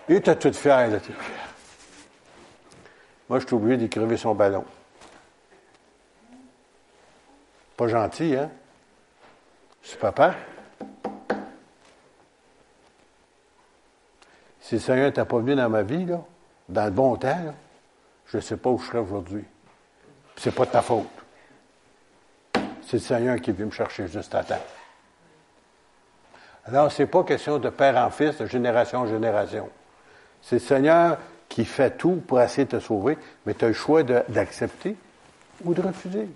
Il 0.09 0.15
était 0.15 0.35
tout 0.35 0.51
fier, 0.51 0.89
là. 0.89 0.97
Moi, 3.29 3.39
je 3.39 3.45
suis 3.45 3.55
obligé 3.55 3.77
d'écrire 3.77 4.19
son 4.19 4.33
ballon. 4.33 4.65
Pas 7.81 7.87
gentil, 7.87 8.35
hein? 8.35 8.51
C'est 9.81 9.99
papa. 9.99 10.35
Si 14.59 14.75
le 14.75 14.81
Seigneur 14.81 15.07
n'était 15.07 15.25
pas 15.25 15.39
venu 15.39 15.55
dans 15.55 15.67
ma 15.67 15.81
vie, 15.81 16.05
là, 16.05 16.21
dans 16.69 16.85
le 16.85 16.91
bon 16.91 17.15
temps, 17.15 17.55
je 18.27 18.37
ne 18.37 18.41
sais 18.43 18.57
pas 18.57 18.69
où 18.69 18.77
je 18.77 18.85
serais 18.85 18.99
aujourd'hui 18.99 19.43
c'est 20.37 20.53
pas 20.53 20.65
de 20.65 20.69
ta 20.69 20.83
faute. 20.83 21.07
C'est 22.83 22.97
le 22.97 22.99
Seigneur 22.99 23.41
qui 23.41 23.49
est 23.49 23.59
me 23.59 23.71
chercher 23.71 24.07
juste 24.07 24.35
à 24.35 24.43
temps. 24.43 24.63
Alors, 26.65 26.91
c'est 26.91 27.07
pas 27.07 27.23
question 27.23 27.57
de 27.57 27.69
père 27.69 27.97
en 27.97 28.11
fils, 28.11 28.37
de 28.37 28.45
génération 28.45 28.99
en 28.99 29.07
génération. 29.07 29.67
C'est 30.43 30.57
le 30.57 30.61
Seigneur 30.61 31.17
qui 31.49 31.65
fait 31.65 31.97
tout 31.97 32.21
pour 32.27 32.39
essayer 32.39 32.65
de 32.65 32.77
te 32.77 32.79
sauver, 32.79 33.17
mais 33.47 33.55
tu 33.55 33.65
as 33.65 33.69
le 33.69 33.73
choix 33.73 34.03
d'accepter 34.03 34.95
ou 35.63 35.73
de 35.73 35.81
refuser. 35.81 36.27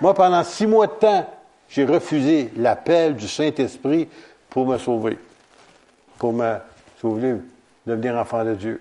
Moi, 0.00 0.14
pendant 0.14 0.42
six 0.44 0.66
mois 0.66 0.86
de 0.86 0.92
temps, 0.92 1.26
j'ai 1.68 1.84
refusé 1.84 2.50
l'appel 2.56 3.14
du 3.14 3.28
Saint-Esprit 3.28 4.08
pour 4.48 4.66
me 4.66 4.78
sauver, 4.78 5.18
pour 6.18 6.32
me 6.32 6.56
sauver, 7.00 7.36
devenir 7.86 8.16
enfant 8.16 8.44
de 8.44 8.54
Dieu. 8.54 8.80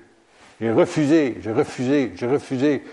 J'ai 0.59 0.71
refusé, 0.71 1.37
j'ai 1.41 1.51
refusé, 1.51 2.13
j'ai 2.15 2.27
refusé. 2.27 2.83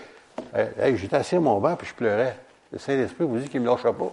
J'étais 0.95 1.15
assis 1.15 1.35
à 1.35 1.39
mon 1.39 1.59
banc 1.59 1.75
puis 1.75 1.87
je 1.87 1.93
pleurais. 1.93 2.37
Le 2.71 2.79
Saint-Esprit 2.79 3.25
vous 3.25 3.37
dit 3.37 3.49
qu'il 3.49 3.61
ne 3.61 3.65
me 3.65 3.71
lâchera 3.71 3.93
pas. 3.93 4.11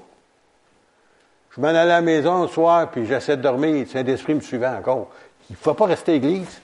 Je 1.51 1.61
m'en 1.61 1.69
allais 1.69 1.79
à 1.79 1.85
la 1.85 2.01
maison 2.01 2.43
le 2.43 2.49
soir, 2.49 2.91
puis 2.91 3.07
j'essaie 3.07 3.37
de 3.37 3.43
dormir. 3.43 3.85
Le 3.85 3.87
Saint-Esprit 3.87 4.35
me 4.35 4.41
suivait 4.41 4.67
encore. 4.67 5.11
Il 5.51 5.53
ne 5.53 5.57
faut 5.57 5.75
pas 5.75 5.87
rester 5.87 6.13
à 6.13 6.15
l'église. 6.15 6.61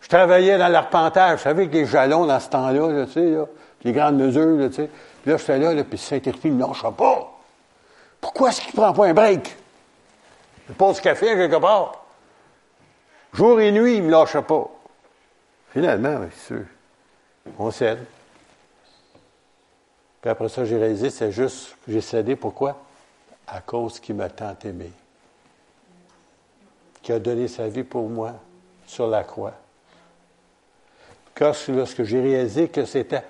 Je 0.00 0.08
travaillais 0.08 0.56
dans 0.56 0.68
l'arpentage, 0.68 1.38
vous 1.38 1.42
savez, 1.44 1.62
avec 1.62 1.74
les 1.74 1.84
jalons 1.84 2.26
dans 2.26 2.38
ce 2.38 2.48
temps-là, 2.48 3.06
tu 3.06 3.12
sais, 3.12 3.30
là, 3.30 3.46
les 3.86 3.92
grandes 3.92 4.16
mesures, 4.16 4.56
là, 4.56 4.68
tu 4.68 4.74
sais. 4.74 4.90
Puis 5.22 5.30
là, 5.30 5.36
j'étais 5.36 5.58
là, 5.58 5.72
là, 5.72 5.84
puis 5.84 5.96
Saint-Esprit 5.96 6.50
ne 6.50 6.56
me 6.56 6.66
lâchera 6.66 6.92
pas. 6.92 7.32
Pourquoi 8.20 8.48
est-ce 8.50 8.60
qu'il 8.60 8.70
ne 8.70 8.82
prend 8.82 8.92
pas 8.92 9.06
un 9.06 9.14
break? 9.14 9.56
Il 10.68 10.74
pose 10.74 11.00
café 11.00 11.26
quelque 11.26 11.60
part. 11.60 12.04
Jour 13.32 13.60
et 13.60 13.70
nuit, 13.70 13.96
il 13.96 14.02
ne 14.02 14.06
me 14.06 14.10
lâche 14.10 14.38
pas. 14.40 14.68
Finalement, 15.72 16.20
c'est 16.32 16.54
sûr, 16.54 16.64
on 17.58 17.70
cède. 17.70 18.04
Puis 20.20 20.30
après 20.30 20.48
ça, 20.48 20.64
j'ai 20.64 20.78
réalisé, 20.78 21.10
c'est 21.10 21.30
juste 21.30 21.76
que 21.84 21.92
j'ai 21.92 22.00
cédé. 22.00 22.34
Pourquoi? 22.34 22.82
À 23.46 23.60
cause 23.60 24.00
qu'il 24.00 24.16
m'a 24.16 24.28
tant 24.28 24.56
aimé. 24.64 24.90
Qui 27.02 27.12
a 27.12 27.20
donné 27.20 27.46
sa 27.46 27.68
vie 27.68 27.84
pour 27.84 28.08
moi 28.08 28.32
sur 28.86 29.06
la 29.06 29.22
croix. 29.22 29.52
Lorsque 31.38 32.02
j'ai 32.02 32.20
réalisé 32.20 32.68
que 32.68 32.84
c'était 32.86 33.22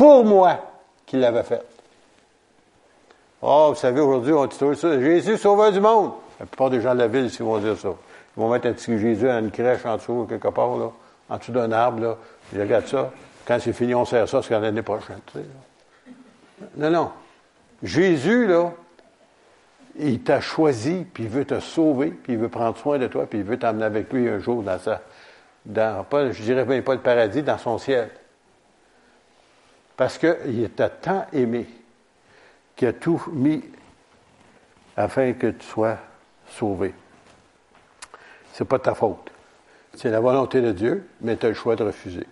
pour 0.00 0.24
moi 0.24 0.58
qu'il 1.04 1.20
l'avait 1.20 1.42
fait. 1.42 1.62
Oh, 3.42 3.66
vous 3.68 3.74
savez, 3.74 4.00
aujourd'hui, 4.00 4.32
on 4.32 4.46
dit 4.46 4.56
ça. 4.56 4.98
Jésus, 4.98 5.36
sauveur 5.36 5.72
du 5.72 5.80
monde. 5.80 6.12
La 6.38 6.46
plupart 6.46 6.70
des 6.70 6.80
gens 6.80 6.94
de 6.94 7.00
la 7.00 7.06
ville 7.06 7.26
ici 7.26 7.42
vont 7.42 7.58
dire 7.58 7.76
ça. 7.76 7.90
Ils 8.34 8.40
vont 8.40 8.48
mettre 8.48 8.66
un 8.66 8.72
petit 8.72 8.98
Jésus 8.98 9.28
à 9.28 9.40
une 9.40 9.50
crèche 9.50 9.84
en 9.84 9.96
dessous, 9.96 10.26
quelque 10.26 10.48
part, 10.48 10.74
là, 10.78 10.90
en 11.28 11.36
dessous 11.36 11.52
d'un 11.52 11.70
arbre, 11.70 12.00
là. 12.00 12.16
Ils 12.54 12.62
regardent 12.62 12.86
ça. 12.86 13.12
Quand 13.44 13.58
c'est 13.60 13.74
fini, 13.74 13.94
on 13.94 14.06
sert 14.06 14.26
ça, 14.26 14.40
c'est 14.40 14.58
l'année 14.58 14.80
prochaine. 14.80 15.20
Tu 15.26 15.40
sais, 15.40 15.44
non, 16.78 16.90
non. 16.90 17.10
Jésus, 17.82 18.46
là, 18.46 18.72
il 19.98 20.22
t'a 20.22 20.40
choisi, 20.40 21.04
puis 21.12 21.24
il 21.24 21.28
veut 21.28 21.44
te 21.44 21.60
sauver, 21.60 22.08
puis 22.08 22.32
il 22.32 22.38
veut 22.38 22.48
prendre 22.48 22.78
soin 22.78 22.96
de 22.96 23.06
toi, 23.06 23.26
puis 23.26 23.40
il 23.40 23.44
veut 23.44 23.58
t'emmener 23.58 23.84
avec 23.84 24.10
lui 24.10 24.30
un 24.30 24.38
jour 24.38 24.62
dans 24.62 24.78
sa, 24.78 25.02
dans, 25.66 26.04
pas, 26.04 26.32
je 26.32 26.42
dirais 26.42 26.64
même 26.64 26.82
pas 26.82 26.94
le 26.94 27.00
paradis, 27.00 27.42
dans 27.42 27.58
son 27.58 27.76
ciel. 27.76 28.08
Parce 30.00 30.16
qu'il 30.16 30.70
t'a 30.70 30.88
tant 30.88 31.26
aimé 31.30 31.66
qu'il 32.74 32.88
a 32.88 32.94
tout 32.94 33.22
mis 33.32 33.62
afin 34.96 35.34
que 35.34 35.48
tu 35.48 35.66
sois 35.66 35.98
sauvé. 36.48 36.94
C'est 38.54 38.64
pas 38.64 38.78
ta 38.78 38.94
faute. 38.94 39.30
C'est 39.94 40.08
la 40.08 40.20
volonté 40.20 40.62
de 40.62 40.72
Dieu, 40.72 41.06
mais 41.20 41.36
tu 41.36 41.44
as 41.44 41.48
le 41.50 41.54
choix 41.54 41.76
de 41.76 41.84
refuser. 41.84 42.26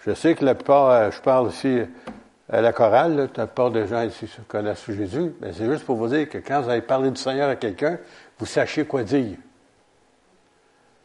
Je 0.00 0.12
sais 0.12 0.34
que 0.34 0.44
la 0.44 0.54
plupart, 0.54 0.90
euh, 0.90 1.10
je 1.10 1.20
parle 1.22 1.46
aussi 1.46 1.80
à 2.50 2.60
la 2.60 2.74
chorale, 2.74 3.30
la 3.34 3.46
plupart 3.46 3.70
des 3.70 3.86
gens 3.86 4.02
ici 4.02 4.28
connaissent 4.48 4.84
Jésus, 4.90 5.32
mais 5.40 5.54
c'est 5.54 5.64
juste 5.64 5.86
pour 5.86 5.96
vous 5.96 6.08
dire 6.08 6.28
que 6.28 6.36
quand 6.36 6.60
vous 6.60 6.68
allez 6.68 6.82
parler 6.82 7.10
du 7.10 7.18
Seigneur 7.18 7.48
à 7.48 7.56
quelqu'un, 7.56 7.98
vous 8.38 8.44
sachez 8.44 8.84
quoi 8.84 9.02
dire. 9.02 9.38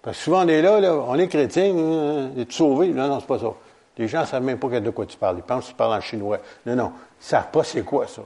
Parce 0.01 0.17
que 0.17 0.24
souvent 0.24 0.43
on 0.43 0.50
est 0.50 0.62
là, 0.62 0.81
on 1.07 1.15
est 1.15 1.29
chrétien, 1.29 1.74
hein, 1.77 2.31
est 2.36 2.51
sauvé? 2.51 2.89
Non, 2.89 3.07
non, 3.07 3.21
c'est 3.21 3.27
pas 3.27 3.39
ça. 3.39 3.53
Les 4.01 4.08
gens 4.08 4.22
ne 4.22 4.25
savent 4.25 4.41
même 4.41 4.58
pas 4.58 4.79
de 4.79 4.89
quoi 4.89 5.05
tu 5.05 5.15
parles. 5.15 5.38
Ils 5.38 5.43
pensent 5.43 5.65
que 5.65 5.70
tu 5.70 5.75
parles 5.75 5.93
en 5.93 6.01
chinois. 6.01 6.39
Non, 6.65 6.75
non, 6.75 6.91
ils 6.96 7.24
ne 7.24 7.24
savent 7.24 7.51
pas 7.51 7.63
c'est 7.63 7.84
quoi 7.84 8.08
ça. 8.08 8.24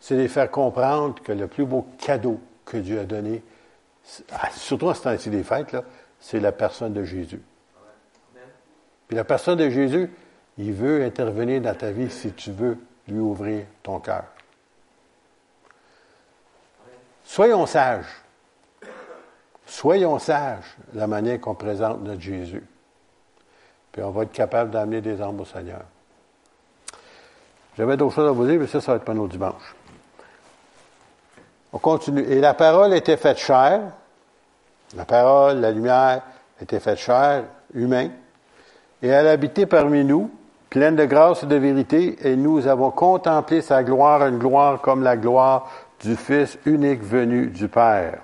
C'est 0.00 0.16
de 0.16 0.20
les 0.20 0.28
faire 0.28 0.50
comprendre 0.50 1.22
que 1.22 1.32
le 1.32 1.46
plus 1.46 1.64
beau 1.64 1.86
cadeau 1.96 2.38
que 2.66 2.76
Dieu 2.76 3.00
a 3.00 3.04
donné, 3.04 3.42
ah, 4.30 4.50
surtout 4.50 4.88
en 4.88 4.92
ce 4.92 5.04
temps-ci 5.04 5.30
des 5.30 5.42
fêtes, 5.42 5.74
c'est 6.20 6.40
la 6.40 6.52
personne 6.52 6.92
de 6.92 7.04
Jésus. 7.04 7.40
Puis 9.06 9.16
la 9.16 9.24
personne 9.24 9.56
de 9.56 9.70
Jésus, 9.70 10.10
il 10.58 10.74
veut 10.74 11.02
intervenir 11.02 11.62
dans 11.62 11.74
ta 11.74 11.90
vie 11.90 12.10
si 12.10 12.30
tu 12.32 12.52
veux 12.52 12.76
lui 13.08 13.20
ouvrir 13.20 13.64
ton 13.82 13.98
cœur. 13.98 14.24
Soyons 17.24 17.64
sages. 17.64 18.22
Soyons 19.64 20.18
sages 20.18 20.76
la 20.92 21.06
manière 21.06 21.40
qu'on 21.40 21.54
présente 21.54 22.02
notre 22.02 22.20
Jésus. 22.20 22.62
Puis 23.92 24.02
on 24.02 24.10
va 24.10 24.22
être 24.22 24.32
capable 24.32 24.70
d'amener 24.70 25.00
des 25.00 25.20
âmes 25.20 25.40
au 25.40 25.44
Seigneur. 25.44 25.82
J'avais 27.76 27.96
d'autres 27.96 28.14
choses 28.14 28.28
à 28.28 28.32
vous 28.32 28.46
dire, 28.46 28.58
mais 28.58 28.66
ça, 28.66 28.80
ça 28.80 28.92
va 28.92 28.96
être 28.96 29.04
pas 29.04 29.14
nos 29.14 29.28
dimanche. 29.28 29.74
On 31.72 31.78
continue. 31.78 32.22
Et 32.22 32.40
la 32.40 32.54
parole 32.54 32.92
était 32.94 33.16
faite 33.16 33.38
chair. 33.38 33.80
La 34.96 35.04
parole, 35.04 35.60
la 35.60 35.70
lumière 35.70 36.22
était 36.60 36.80
faite 36.80 36.98
chair, 36.98 37.44
humain. 37.74 38.08
Et 39.02 39.08
elle 39.08 39.28
habitait 39.28 39.66
parmi 39.66 40.04
nous, 40.04 40.30
pleine 40.70 40.96
de 40.96 41.04
grâce 41.04 41.42
et 41.42 41.46
de 41.46 41.56
vérité, 41.56 42.16
et 42.28 42.36
nous 42.36 42.66
avons 42.66 42.90
contemplé 42.90 43.62
sa 43.62 43.84
gloire, 43.84 44.26
une 44.26 44.38
gloire 44.38 44.80
comme 44.80 45.02
la 45.02 45.16
gloire 45.16 45.70
du 46.00 46.16
Fils 46.16 46.58
unique 46.66 47.02
venu 47.02 47.46
du 47.46 47.68
Père. 47.68 48.22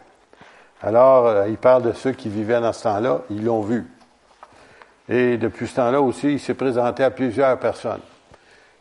Alors, 0.82 1.26
euh, 1.26 1.48
il 1.48 1.56
parle 1.56 1.82
de 1.82 1.92
ceux 1.92 2.12
qui 2.12 2.28
vivaient 2.28 2.60
dans 2.60 2.72
ce 2.72 2.82
temps-là, 2.82 3.22
ils 3.30 3.44
l'ont 3.44 3.62
vu. 3.62 3.86
Et 5.08 5.36
depuis 5.36 5.66
ce 5.66 5.76
temps-là 5.76 6.00
aussi, 6.00 6.34
il 6.34 6.40
s'est 6.40 6.54
présenté 6.54 7.04
à 7.04 7.10
plusieurs 7.10 7.58
personnes. 7.58 8.00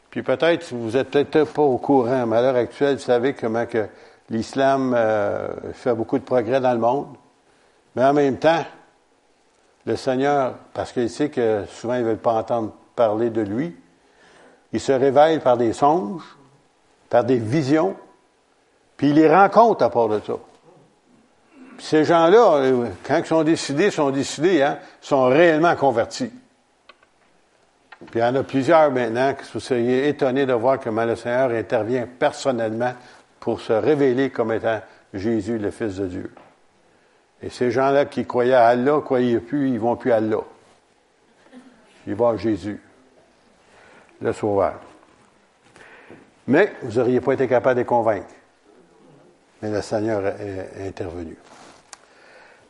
Puis 0.10 0.24
peut-être, 0.24 0.74
vous 0.74 0.96
êtes 0.96 1.10
peut-être 1.10 1.52
pas 1.52 1.62
au 1.62 1.78
courant, 1.78 2.26
mais 2.28 2.38
à 2.38 2.42
l'heure 2.42 2.56
actuelle, 2.56 2.96
vous 2.96 3.02
savez 3.02 3.34
comment 3.34 3.66
que 3.66 3.88
l'islam 4.30 4.94
euh, 4.96 5.50
fait 5.74 5.94
beaucoup 5.94 6.18
de 6.18 6.24
progrès 6.24 6.62
dans 6.62 6.72
le 6.74 6.80
monde. 6.80 7.16
Mais 7.96 8.06
en 8.06 8.14
même 8.14 8.38
temps, 8.38 8.64
le 9.86 9.96
Seigneur, 9.96 10.56
parce 10.74 10.92
qu'il 10.92 11.10
sait 11.10 11.30
que 11.30 11.66
souvent 11.68 11.96
ils 11.96 12.04
ne 12.04 12.08
veulent 12.08 12.18
pas 12.18 12.34
entendre 12.34 12.72
parler 12.96 13.30
de 13.30 13.42
lui, 13.42 13.76
il 14.72 14.80
se 14.80 14.92
révèle 14.92 15.42
par 15.42 15.58
des 15.58 15.74
songes, 15.74 16.24
par 17.10 17.24
des 17.24 17.38
visions, 17.38 17.96
puis 18.98 19.10
il 19.10 19.16
les 19.16 19.34
rencontre 19.34 19.84
à 19.84 19.90
part 19.90 20.10
de 20.10 20.20
ça. 20.20 20.34
Ces 21.80 22.04
gens-là, 22.04 22.56
euh, 22.58 22.88
quand 23.06 23.18
ils 23.18 23.26
sont 23.26 23.44
décidés, 23.44 23.92
sont 23.92 24.12
décidés, 24.12 24.62
hein, 24.62 24.80
sont 25.02 25.26
réellement 25.26 25.76
convertis. 25.76 26.32
Puis 28.12 28.20
il 28.20 28.22
y 28.22 28.24
en 28.24 28.36
a 28.36 28.44
plusieurs 28.44 28.92
maintenant 28.92 29.34
que 29.34 29.44
vous 29.54 29.60
seriez 29.60 30.08
étonnés 30.10 30.46
de 30.46 30.54
voir 30.54 30.80
comment 30.80 31.06
le 31.06 31.16
Seigneur 31.16 31.52
intervient 31.52 32.08
personnellement 32.08 32.94
pour 33.40 33.62
se 33.62 33.74
révéler 33.74 34.30
comme 34.30 34.52
étant 34.52 34.82
Jésus, 35.14 35.58
le 35.58 35.72
Fils 35.72 35.96
de 35.98 36.08
Dieu. 36.08 36.32
Et 37.42 37.50
ces 37.50 37.72
gens-là 37.72 38.06
qui 38.06 38.26
croyaient 38.26 38.54
à 38.54 38.68
Allah, 38.68 39.02
croyaient 39.04 39.40
plus, 39.40 39.70
ils 39.70 39.80
vont 39.80 39.96
plus 39.96 40.12
à 40.12 40.18
Allah. 40.18 40.38
Ils 42.08 42.16
vont 42.16 42.30
à 42.30 42.38
Jésus, 42.38 42.82
le 44.22 44.34
Sauveur. 44.34 44.80
Mais 46.48 46.74
vous 46.82 47.00
n'auriez 47.00 47.22
pas 47.22 47.34
été 47.34 47.48
capable 47.48 47.76
de 47.76 47.80
les 47.82 47.86
convaincre. 47.86 48.28
Mais 49.62 49.72
le 49.72 49.82
Seigneur 49.82 50.26
est, 50.26 50.88
intervenu. 50.88 51.38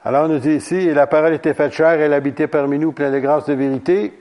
Alors, 0.06 0.28
nous 0.28 0.40
dit 0.40 0.56
ici, 0.56 0.76
et 0.76 0.94
la 0.94 1.08
parole 1.08 1.34
était 1.34 1.54
faite 1.54 1.72
chair, 1.72 1.92
elle 1.92 2.12
habitait 2.12 2.48
parmi 2.48 2.78
nous, 2.78 2.92
plein 2.92 3.10
de 3.10 3.20
grâce 3.20 3.46
de 3.46 3.54
vérité. 3.54 4.12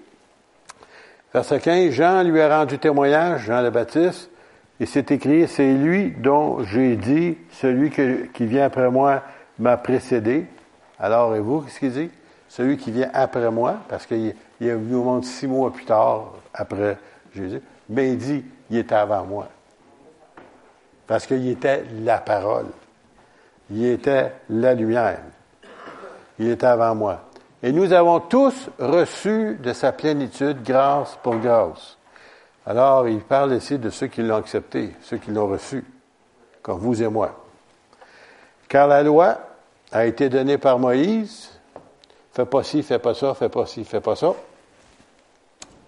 Verset 1.34 1.58
15, 1.58 1.90
Jean 1.90 2.22
lui 2.22 2.40
a 2.40 2.58
rendu 2.58 2.78
témoignage, 2.78 3.46
Jean 3.46 3.62
le 3.62 3.70
Baptiste, 3.70 4.30
et 4.78 4.86
c'est 4.86 5.10
écrit, 5.10 5.48
c'est 5.48 5.74
lui 5.74 6.12
dont 6.12 6.62
j'ai 6.62 6.94
dit, 6.94 7.36
celui 7.50 7.90
qui 7.90 8.46
vient 8.46 8.66
après 8.66 8.90
moi 8.90 9.22
m'a 9.58 9.76
précédé. 9.76 10.46
Alors, 11.00 11.34
et 11.34 11.40
vous, 11.40 11.62
qu'est-ce 11.62 11.80
qu'il 11.80 11.92
dit? 11.92 12.10
Celui 12.48 12.76
qui 12.76 12.92
vient 12.92 13.10
après 13.12 13.50
moi, 13.50 13.78
parce 13.88 14.06
qu'il 14.06 14.34
est 14.60 14.70
venu 14.70 14.94
au 14.94 15.02
monde 15.02 15.24
six 15.24 15.48
mois 15.48 15.72
plus 15.72 15.84
tard, 15.84 16.34
après 16.54 16.96
Jésus, 17.34 17.60
mais 17.88 18.10
il 18.10 18.18
dit, 18.18 18.44
il 18.70 18.78
était 18.78 18.94
avant 18.94 19.24
moi. 19.24 19.48
Parce 21.08 21.26
qu'il 21.26 21.48
était 21.48 21.82
la 22.02 22.18
parole. 22.18 22.66
Il 23.70 23.84
était 23.84 24.32
la 24.48 24.74
lumière. 24.74 25.18
Il 26.42 26.50
était 26.50 26.66
avant 26.66 26.92
moi. 26.96 27.20
Et 27.62 27.70
nous 27.70 27.92
avons 27.92 28.18
tous 28.18 28.68
reçu 28.80 29.60
de 29.62 29.72
sa 29.72 29.92
plénitude 29.92 30.64
grâce 30.64 31.16
pour 31.22 31.36
grâce. 31.36 31.96
Alors, 32.66 33.08
il 33.08 33.20
parle 33.20 33.54
ici 33.54 33.78
de 33.78 33.90
ceux 33.90 34.08
qui 34.08 34.22
l'ont 34.22 34.34
accepté, 34.34 34.96
ceux 35.02 35.18
qui 35.18 35.30
l'ont 35.30 35.46
reçu, 35.46 35.84
comme 36.60 36.80
vous 36.80 37.00
et 37.00 37.06
moi. 37.06 37.44
Car 38.68 38.88
la 38.88 39.04
loi 39.04 39.38
a 39.92 40.04
été 40.04 40.28
donnée 40.28 40.58
par 40.58 40.80
Moïse. 40.80 41.50
Fais 42.32 42.46
pas 42.46 42.64
ci, 42.64 42.82
fais 42.82 42.98
pas 42.98 43.14
ça, 43.14 43.34
fais 43.34 43.48
pas 43.48 43.66
ci, 43.66 43.84
fais 43.84 44.00
pas 44.00 44.16
ça. 44.16 44.34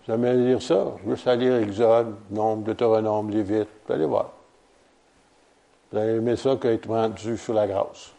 Jamais 0.07 0.35
lire 0.35 0.63
ça. 0.63 0.85
Juste 1.05 1.27
à 1.27 1.35
lire 1.35 1.57
Exode, 1.57 2.15
Nombre, 2.31 2.63
Deutéronome, 2.63 3.31
Lévite. 3.31 3.69
Allez 3.91 4.07
voir. 4.07 4.31
Vous 5.91 5.99
allez 5.99 6.15
aimer 6.15 6.37
ça 6.37 6.55
qu'être 6.55 6.87
rendu 6.89 7.37
sous 7.37 7.53
la 7.53 7.67
grâce. 7.67 8.13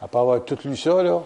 Après 0.00 0.18
avoir 0.18 0.44
tout 0.44 0.58
lu 0.64 0.76
ça, 0.76 1.02
là, 1.02 1.20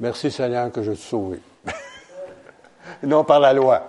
merci 0.00 0.30
Seigneur 0.30 0.70
que 0.70 0.82
je 0.82 0.92
suis 0.92 1.08
sauvé. 1.08 1.40
non 3.02 3.24
par 3.24 3.40
la 3.40 3.52
loi, 3.52 3.82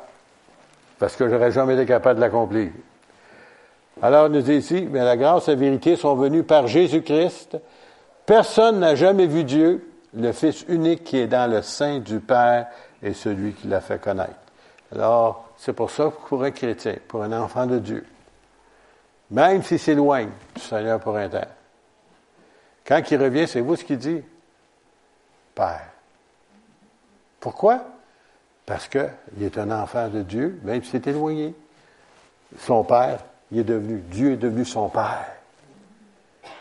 parce 0.97 1.15
que 1.15 1.29
j'aurais 1.29 1.51
jamais 1.51 1.75
été 1.75 1.85
capable 1.85 2.15
de 2.15 2.21
l'accomplir. 2.21 2.71
Alors, 4.01 4.29
nous 4.29 4.41
dit 4.41 4.55
ici, 4.55 4.87
mais 4.89 5.03
la 5.03 5.17
grâce 5.17 5.47
et 5.47 5.51
la 5.51 5.57
vérité 5.57 5.95
sont 5.95 6.15
venues 6.15 6.43
par 6.43 6.67
Jésus-Christ. 6.67 7.57
Personne 8.25 8.79
n'a 8.79 8.95
jamais 8.95 9.25
vu 9.25 9.43
Dieu, 9.43 9.89
le 10.13 10.31
Fils 10.33 10.65
unique 10.67 11.03
qui 11.03 11.17
est 11.17 11.27
dans 11.27 11.49
le 11.49 11.61
sein 11.61 11.99
du 11.99 12.19
Père 12.19 12.67
et 13.01 13.13
celui 13.13 13.53
qui 13.53 13.67
l'a 13.67 13.81
fait 13.81 13.99
connaître. 13.99 14.35
Alors, 14.93 15.49
c'est 15.57 15.73
pour 15.73 15.89
ça 15.89 16.05
que 16.05 16.27
pour 16.27 16.43
un 16.43 16.51
chrétien, 16.51 16.95
pour 17.07 17.23
un 17.23 17.31
enfant 17.33 17.65
de 17.65 17.79
Dieu, 17.79 18.05
même 19.31 19.63
s'il 19.63 19.79
s'éloigne 19.79 20.29
du 20.55 20.61
Seigneur 20.61 20.99
pour 20.99 21.17
un 21.17 21.27
temps, 21.27 21.41
quand 22.87 23.01
il 23.11 23.21
revient, 23.21 23.47
c'est 23.47 23.59
vous 23.59 23.75
ce 23.75 23.83
qu'il 23.83 23.97
dit? 23.97 24.21
Père. 25.53 25.89
Pourquoi? 27.39 27.83
Parce 28.65 28.87
qu'il 28.87 29.09
est 29.41 29.57
un 29.57 29.71
enfant 29.71 30.07
de 30.07 30.21
Dieu, 30.21 30.59
même 30.63 30.83
s'il 30.83 30.95
est 30.95 31.07
éloigné. 31.07 31.53
Son 32.59 32.83
Père, 32.83 33.19
il 33.51 33.59
est 33.59 33.63
devenu, 33.63 33.97
Dieu 33.99 34.33
est 34.33 34.37
devenu 34.37 34.63
son 34.63 34.89
Père. 34.89 35.27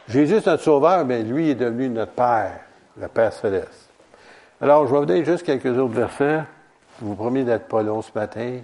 Jésus 0.08 0.34
notre 0.34 0.62
Sauveur, 0.62 1.04
mais 1.04 1.22
lui 1.22 1.50
est 1.50 1.54
devenu 1.54 1.88
notre 1.88 2.12
Père, 2.12 2.60
le 2.98 3.08
Père 3.08 3.32
céleste. 3.32 3.88
Alors, 4.60 4.86
je 4.86 4.92
vais 4.92 4.98
vous 4.98 5.06
donner 5.06 5.24
juste 5.24 5.44
quelques 5.44 5.66
autres 5.78 5.94
versets. 5.94 6.42
Je 7.00 7.04
vous 7.04 7.14
promets 7.14 7.44
d'être 7.44 7.68
pas 7.68 7.82
long 7.82 8.02
ce 8.02 8.10
matin. 8.14 8.60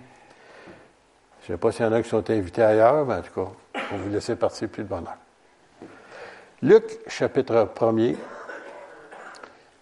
Je 1.42 1.52
ne 1.52 1.56
sais 1.56 1.60
pas 1.60 1.70
s'il 1.70 1.84
y 1.84 1.88
en 1.88 1.92
a 1.92 2.02
qui 2.02 2.08
sont 2.08 2.28
invités 2.30 2.62
ailleurs, 2.62 3.04
mais 3.04 3.14
en 3.14 3.22
tout 3.22 3.44
cas, 3.44 3.50
on 3.92 3.96
vous 3.98 4.08
laisser 4.08 4.36
partir 4.36 4.68
plus 4.68 4.84
de 4.84 4.88
bonheur. 4.88 5.16
Luc, 6.62 6.84
chapitre 7.08 7.68
1er. 7.74 8.14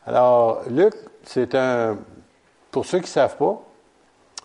Alors, 0.07 0.63
Luc, 0.71 0.95
c'est 1.25 1.55
un, 1.55 1.99
pour 2.71 2.87
ceux 2.87 3.01
qui 3.01 3.05
ne 3.05 3.09
savent 3.09 3.37
pas, 3.37 3.61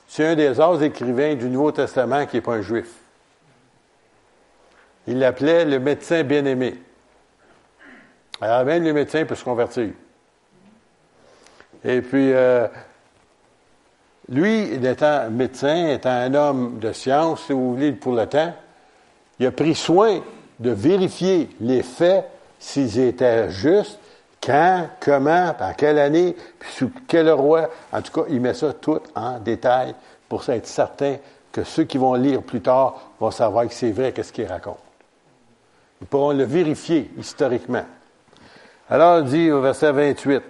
c'est 0.06 0.28
un 0.28 0.36
des 0.36 0.60
autres 0.60 0.84
écrivains 0.84 1.36
du 1.36 1.48
Nouveau 1.48 1.72
Testament 1.72 2.26
qui 2.26 2.36
n'est 2.36 2.42
pas 2.42 2.56
un 2.56 2.62
juif. 2.62 2.88
Il 5.08 5.20
l'appelait 5.20 5.64
le 5.64 5.80
médecin 5.80 6.24
bien-aimé. 6.24 6.78
Alors, 8.42 8.66
même 8.66 8.84
les 8.84 8.92
médecins 8.92 9.24
peuvent 9.24 9.40
se 9.40 9.46
convertir. 9.46 9.92
Et 11.86 12.02
puis, 12.02 12.34
euh, 12.34 12.68
lui, 14.28 14.74
étant 14.74 15.30
médecin, 15.30 15.88
étant 15.88 16.10
un 16.10 16.34
homme 16.34 16.80
de 16.80 16.92
science, 16.92 17.46
si 17.46 17.54
vous 17.54 17.76
voulez, 17.76 17.94
pour 17.94 18.14
le 18.14 18.28
temps, 18.28 18.54
il 19.40 19.46
a 19.46 19.52
pris 19.52 19.74
soin 19.74 20.22
de 20.60 20.72
vérifier 20.72 21.50
les 21.60 21.84
faits, 21.84 22.26
s'ils 22.60 23.00
étaient 23.00 23.50
justes, 23.50 24.00
quand, 24.42 24.88
comment, 25.00 25.54
par 25.58 25.76
quelle 25.76 26.00
année, 26.00 26.36
puis 26.60 26.72
sous 26.72 26.92
quel 27.08 27.30
roi. 27.32 27.70
En 27.92 28.02
tout 28.02 28.12
cas, 28.12 28.28
il 28.30 28.40
met 28.42 28.54
ça 28.54 28.74
tout 28.74 29.00
en 29.16 29.40
détail 29.40 29.96
pour 30.30 30.48
être 30.50 30.68
certain 30.68 31.18
que 31.52 31.64
ceux 31.64 31.86
qui 31.86 31.98
vont 31.98 32.14
lire 32.14 32.42
plus 32.42 32.62
tard 32.62 33.12
vont 33.20 33.32
savoir 33.32 33.68
que 33.68 33.74
c'est 33.74 33.92
vrai 33.92 34.12
qu'est-ce 34.12 34.34
qu'il 34.34 34.46
raconte. 34.46 34.78
Ils 36.02 36.08
pourront 36.08 36.34
le 36.34 36.44
vérifier 36.44 37.10
historiquement. 37.18 37.86
Alors, 38.90 39.20
il 39.20 39.26
dit 39.26 39.52
au 39.52 39.62
verset 39.62 39.92
28, 39.92 40.44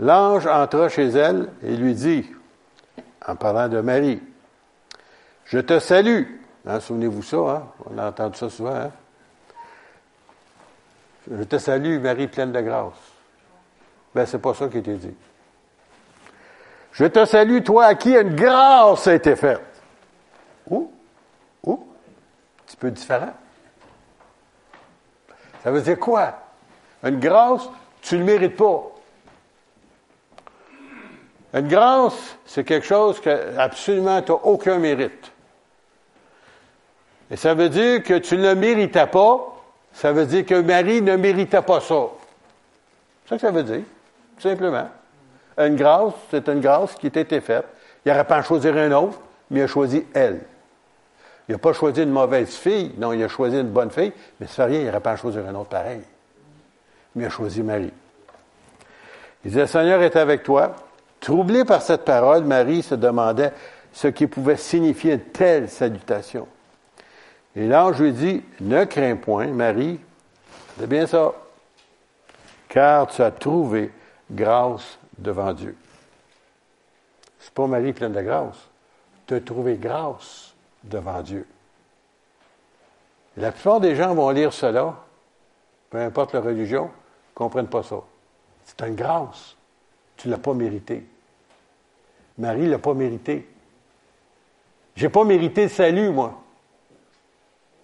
L'ange 0.00 0.46
entra 0.46 0.88
chez 0.88 1.08
elle 1.08 1.48
et 1.62 1.74
lui 1.74 1.94
dit, 1.94 2.26
en 3.26 3.36
parlant 3.36 3.68
de 3.68 3.80
Marie, 3.80 4.20
Je 5.44 5.58
te 5.58 5.78
salue. 5.78 6.24
Hein, 6.66 6.80
Souvenez-vous 6.80 7.22
ça, 7.22 7.36
hein? 7.36 7.62
on 7.90 7.96
a 7.96 8.08
entendu 8.08 8.36
ça 8.36 8.50
souvent. 8.50 8.74
Hein? 8.74 8.90
Je 11.30 11.42
te 11.42 11.58
salue, 11.58 12.00
Marie 12.00 12.26
pleine 12.28 12.52
de 12.52 12.60
grâce. 12.60 12.94
Ben, 14.14 14.24
c'est 14.24 14.38
pas 14.38 14.54
ça 14.54 14.68
qui 14.68 14.78
était 14.78 14.94
dit. 14.94 15.14
Je 16.92 17.04
te 17.04 17.24
salue, 17.24 17.62
toi 17.62 17.86
à 17.86 17.94
qui 17.94 18.14
une 18.14 18.34
grâce 18.34 19.06
a 19.06 19.14
été 19.14 19.36
faite. 19.36 19.60
Où? 20.68 20.90
Où? 21.62 21.72
Un 21.72 22.64
petit 22.66 22.76
peu 22.76 22.90
différent. 22.90 23.34
Ça 25.62 25.70
veut 25.70 25.82
dire 25.82 25.98
quoi? 25.98 26.34
Une 27.04 27.20
grâce, 27.20 27.68
tu 28.00 28.14
ne 28.14 28.20
le 28.20 28.24
mérites 28.26 28.56
pas. 28.56 28.82
Une 31.54 31.68
grâce, 31.68 32.36
c'est 32.46 32.64
quelque 32.64 32.86
chose 32.86 33.20
que 33.20 33.56
absolument 33.58 34.22
tu 34.22 34.32
n'as 34.32 34.38
aucun 34.38 34.78
mérite. 34.78 35.32
Et 37.30 37.36
ça 37.36 37.54
veut 37.54 37.68
dire 37.68 38.02
que 38.02 38.14
tu 38.18 38.36
ne 38.36 38.42
le 38.42 38.54
méritais 38.54 39.06
pas, 39.06 39.57
ça 39.92 40.12
veut 40.12 40.26
dire 40.26 40.46
que 40.46 40.60
Marie 40.60 41.02
ne 41.02 41.16
méritait 41.16 41.62
pas 41.62 41.80
ça. 41.80 42.06
C'est 43.24 43.30
ça 43.30 43.36
que 43.36 43.40
ça 43.40 43.50
veut 43.50 43.62
dire, 43.62 43.82
tout 44.36 44.42
simplement. 44.42 44.88
Une 45.58 45.76
grâce, 45.76 46.12
c'est 46.30 46.48
une 46.48 46.60
grâce 46.60 46.94
qui 46.94 47.10
t'a 47.10 47.20
été 47.20 47.40
faite. 47.40 47.64
Il 48.04 48.12
n'aurait 48.12 48.24
pas 48.24 48.36
à 48.36 48.42
choisir 48.42 48.76
un 48.76 48.92
autre, 48.92 49.18
mais 49.50 49.60
il 49.60 49.62
a 49.64 49.66
choisi 49.66 50.04
elle. 50.14 50.40
Il 51.48 51.52
n'a 51.52 51.58
pas 51.58 51.72
choisi 51.72 52.02
une 52.02 52.10
mauvaise 52.10 52.54
fille, 52.54 52.92
non, 52.98 53.12
il 53.12 53.22
a 53.22 53.28
choisi 53.28 53.58
une 53.58 53.70
bonne 53.70 53.90
fille, 53.90 54.12
mais 54.38 54.46
ça 54.46 54.54
fait 54.54 54.64
rien, 54.64 54.80
il 54.80 54.86
n'aurait 54.86 55.00
pas 55.00 55.12
à 55.12 55.16
choisir 55.16 55.46
un 55.46 55.54
autre 55.54 55.70
pareil. 55.70 56.02
Mais 57.14 57.24
il 57.24 57.26
a 57.26 57.30
choisi 57.30 57.62
Marie. 57.62 57.92
Il 59.44 59.50
dit, 59.50 59.56
le 59.56 59.66
Seigneur 59.66 60.02
est 60.02 60.16
avec 60.16 60.42
toi. 60.42 60.76
Troublé 61.20 61.64
par 61.64 61.82
cette 61.82 62.04
parole, 62.04 62.44
Marie 62.44 62.82
se 62.82 62.94
demandait 62.94 63.52
ce 63.92 64.08
qui 64.08 64.26
pouvait 64.26 64.56
signifier 64.56 65.14
une 65.14 65.20
telle 65.20 65.68
salutation. 65.68 66.46
Et 67.58 67.66
l'ange 67.66 68.00
lui 68.00 68.12
dit, 68.12 68.44
ne 68.60 68.84
crains 68.84 69.16
point, 69.16 69.48
Marie, 69.48 69.98
c'est 70.78 70.86
bien 70.86 71.08
ça, 71.08 71.32
car 72.68 73.08
tu 73.08 73.20
as 73.20 73.32
trouvé 73.32 73.90
grâce 74.30 74.96
devant 75.18 75.52
Dieu. 75.52 75.76
C'est 77.40 77.52
pas 77.52 77.66
Marie 77.66 77.92
pleine 77.92 78.12
de 78.12 78.20
grâce. 78.20 78.68
Tu 79.26 79.34
as 79.34 79.40
trouvé 79.40 79.76
grâce 79.76 80.54
devant 80.84 81.20
Dieu. 81.20 81.48
la 83.36 83.50
plupart 83.50 83.80
des 83.80 83.96
gens 83.96 84.14
vont 84.14 84.30
lire 84.30 84.52
cela, 84.52 84.94
peu 85.90 85.98
importe 85.98 86.34
leur 86.34 86.44
religion, 86.44 86.84
ne 86.84 87.34
comprennent 87.34 87.66
pas 87.66 87.82
ça. 87.82 87.96
C'est 88.66 88.86
une 88.86 88.94
grâce. 88.94 89.56
Tu 90.16 90.28
ne 90.28 90.34
l'as 90.34 90.38
pas 90.38 90.54
mérité. 90.54 91.04
Marie 92.38 92.66
ne 92.66 92.70
l'a 92.70 92.78
pas 92.78 92.94
mérité. 92.94 93.48
Je 94.94 95.06
n'ai 95.06 95.10
pas 95.10 95.24
mérité 95.24 95.64
le 95.64 95.68
salut, 95.70 96.10
moi. 96.10 96.40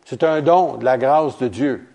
C'est 0.05 0.23
un 0.23 0.43
don 0.43 0.77
de 0.77 0.85
la 0.85 0.99
grâce 0.99 1.39
de 1.39 1.49
Dieu. 1.49 1.89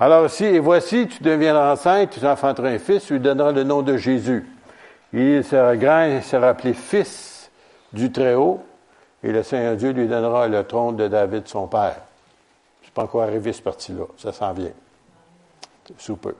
Alors 0.00 0.24
aussi, 0.24 0.44
et 0.44 0.60
voici, 0.60 1.08
tu 1.08 1.22
deviendras 1.22 1.72
enceinte, 1.72 2.10
tu 2.10 2.24
enfanteras 2.24 2.68
un 2.68 2.78
fils, 2.78 3.06
tu 3.06 3.14
lui 3.14 3.20
donneras 3.20 3.50
le 3.50 3.64
nom 3.64 3.82
de 3.82 3.96
Jésus. 3.96 4.48
Il 5.12 5.42
sera 5.42 5.76
grand, 5.76 6.04
il 6.04 6.22
sera 6.22 6.50
appelé 6.50 6.72
fils 6.72 7.50
du 7.92 8.12
Très-Haut, 8.12 8.62
et 9.24 9.32
le 9.32 9.42
Seigneur 9.42 9.74
Dieu 9.76 9.90
lui 9.90 10.06
donnera 10.06 10.46
le 10.46 10.62
trône 10.64 10.96
de 10.96 11.08
David, 11.08 11.48
son 11.48 11.66
père. 11.66 11.96
Je 12.82 12.90
pas 12.90 13.02
encore 13.02 13.22
arrivé 13.22 13.52
ce 13.52 13.60
parti-là, 13.60 14.04
ça 14.16 14.32
s'en 14.32 14.52
vient. 14.52 14.70
Sous 15.96 16.16
peu. 16.16 16.34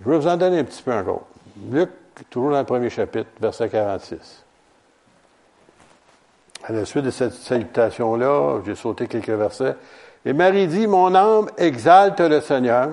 Je 0.00 0.10
vais 0.10 0.18
vous 0.18 0.26
en 0.26 0.36
donner 0.36 0.58
un 0.58 0.64
petit 0.64 0.82
peu 0.82 0.92
encore. 0.92 1.26
Luc, 1.70 1.90
toujours 2.30 2.50
dans 2.50 2.58
le 2.58 2.64
premier 2.64 2.90
chapitre, 2.90 3.30
verset 3.40 3.68
46. 3.68 4.43
À 6.66 6.72
la 6.72 6.86
suite 6.86 7.04
de 7.04 7.10
cette 7.10 7.34
salutation-là, 7.34 8.62
j'ai 8.64 8.74
sauté 8.74 9.06
quelques 9.06 9.28
versets. 9.28 9.76
Et 10.24 10.32
Marie 10.32 10.66
dit, 10.66 10.86
Mon 10.86 11.14
âme 11.14 11.50
exalte 11.58 12.20
le 12.20 12.40
Seigneur, 12.40 12.92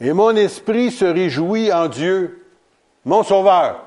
et 0.00 0.12
mon 0.12 0.34
esprit 0.34 0.90
se 0.90 1.04
réjouit 1.04 1.72
en 1.72 1.88
Dieu, 1.88 2.42
mon 3.04 3.22
Sauveur. 3.22 3.82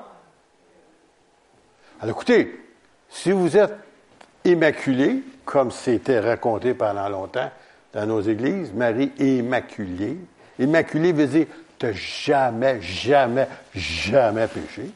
Alors 2.00 2.16
écoutez, 2.16 2.58
si 3.08 3.32
vous 3.32 3.56
êtes 3.56 3.74
immaculé, 4.44 5.22
comme 5.44 5.70
c'était 5.70 6.20
raconté 6.20 6.74
pendant 6.74 7.08
longtemps 7.08 7.50
dans 7.92 8.06
nos 8.06 8.20
églises, 8.20 8.72
Marie 8.72 9.12
immaculée. 9.18 10.16
Immaculée 10.58 11.12
veut 11.12 11.26
dire, 11.26 11.46
tu 11.78 11.92
jamais, 11.94 12.80
jamais, 12.80 13.48
jamais 13.74 14.46
péché. 14.46 14.90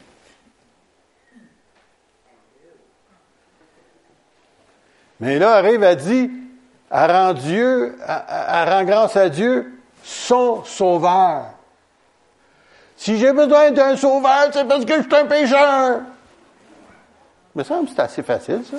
Mais 5.19 5.39
là, 5.39 5.53
arrive, 5.53 5.83
à 5.83 5.95
dire, 5.95 6.29
elle 6.91 7.11
rend 7.11 7.33
Dieu, 7.33 7.97
elle 8.07 8.69
rend 8.69 8.83
grâce 8.83 9.15
à 9.15 9.29
Dieu, 9.29 9.73
son 10.03 10.63
sauveur. 10.63 11.45
Si 12.97 13.17
j'ai 13.17 13.33
besoin 13.33 13.71
d'un 13.71 13.95
sauveur, 13.95 14.49
c'est 14.51 14.67
parce 14.67 14.85
que 14.85 14.95
je 14.95 15.01
suis 15.01 15.15
un 15.15 15.25
pécheur. 15.25 16.01
Mais 17.55 17.63
ça 17.63 17.81
me 17.81 17.87
c'est 17.87 17.99
assez 17.99 18.23
facile, 18.23 18.63
ça. 18.69 18.77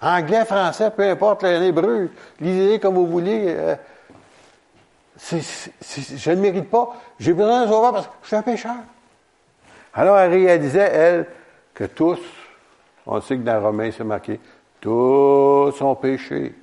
Anglais, 0.00 0.44
français, 0.44 0.90
peu 0.90 1.02
importe, 1.02 1.42
l'hébreu, 1.42 2.10
lisez 2.40 2.78
comme 2.78 2.94
vous 2.94 3.06
voulez. 3.06 3.46
Euh, 3.48 3.74
je 5.18 6.30
ne 6.30 6.36
mérite 6.36 6.70
pas. 6.70 6.94
J'ai 7.18 7.32
besoin 7.32 7.64
d'un 7.64 7.70
sauveur 7.72 7.92
parce 7.92 8.06
que 8.06 8.12
je 8.22 8.26
suis 8.28 8.36
un 8.36 8.42
pécheur. 8.42 8.76
Alors, 9.92 10.18
elle 10.18 10.30
réalisait, 10.30 10.90
elle, 10.92 11.26
que 11.74 11.84
tous, 11.84 12.20
on 13.06 13.20
sait 13.20 13.36
que 13.36 13.42
dans 13.42 13.60
Romain, 13.60 13.90
c'est 13.96 14.04
marqué, 14.04 14.38
tous 14.80 15.72
sont 15.72 15.94
péchés. 15.94 16.54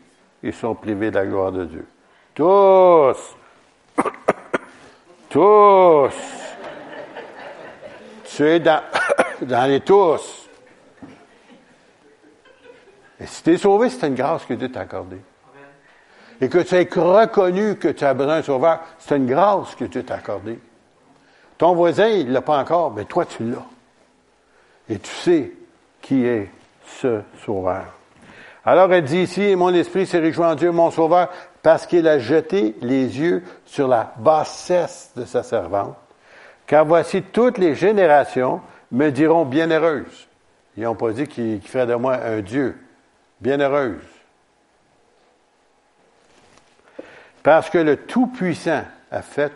Ils 0.43 0.53
sont 0.53 0.75
privés 0.75 1.09
de 1.09 1.15
la 1.15 1.25
gloire 1.25 1.51
de 1.51 1.65
Dieu. 1.65 1.87
Tous. 2.33 3.35
tous. 5.29 6.13
Tu 8.25 8.43
es 8.47 8.59
dans, 8.59 8.81
dans 9.41 9.69
les 9.69 9.79
tous. 9.79 10.47
Et 13.19 13.25
si 13.25 13.43
tu 13.43 13.53
es 13.53 13.57
sauvé, 13.57 13.89
c'est 13.89 14.07
une 14.07 14.15
grâce 14.15 14.45
que 14.45 14.53
Dieu 14.53 14.71
t'a 14.71 14.81
accordée. 14.81 15.21
Et 16.41 16.49
que 16.49 16.59
tu 16.59 16.75
aies 16.75 16.89
reconnu 16.93 17.77
que 17.77 17.87
tu 17.87 18.03
as 18.03 18.13
besoin 18.13 18.37
d'un 18.37 18.43
sauveur, 18.43 18.81
c'est 18.99 19.15
une 19.15 19.25
grâce 19.25 19.73
que 19.75 19.85
Dieu 19.85 20.03
t'a 20.03 20.15
accordée. 20.15 20.59
Ton 21.57 21.73
voisin, 21.73 22.07
il 22.07 22.27
ne 22.27 22.33
l'a 22.33 22.41
pas 22.41 22.59
encore, 22.59 22.91
mais 22.91 23.05
toi, 23.05 23.25
tu 23.25 23.49
l'as. 23.49 23.65
Et 24.89 24.99
tu 24.99 25.09
sais 25.09 25.51
qui 26.01 26.25
est 26.25 26.51
ce 26.85 27.21
sauveur. 27.45 27.94
Alors 28.65 28.91
elle 28.91 29.03
dit 29.03 29.21
ici, 29.21 29.55
mon 29.55 29.73
esprit 29.73 30.07
s'est 30.07 30.19
réjoui 30.19 30.43
en 30.43 30.55
Dieu, 30.55 30.71
mon 30.71 30.89
sauveur, 30.89 31.29
parce 31.61 31.85
qu'il 31.85 32.07
a 32.07 32.17
jeté 32.17 32.75
les 32.81 33.19
yeux 33.19 33.43
sur 33.65 33.87
la 33.87 34.13
bassesse 34.17 35.11
de 35.15 35.23
sa 35.23 35.43
servante. 35.43 35.95
Car 36.65 36.83
voici 36.83 37.21
toutes 37.21 37.59
les 37.59 37.75
générations 37.75 38.61
me 38.91 39.11
diront 39.11 39.45
bienheureuse. 39.45 40.27
Ils 40.77 40.83
n'ont 40.83 40.95
pas 40.95 41.11
dit 41.11 41.27
qu'il 41.27 41.61
ferait 41.61 41.85
de 41.85 41.93
moi 41.93 42.15
un 42.15 42.41
Dieu. 42.41 42.75
Bienheureuse. 43.39 44.01
Parce 47.43 47.69
que 47.69 47.77
le 47.77 47.97
Tout-Puissant 47.97 48.83
a 49.11 49.21
fait 49.21 49.53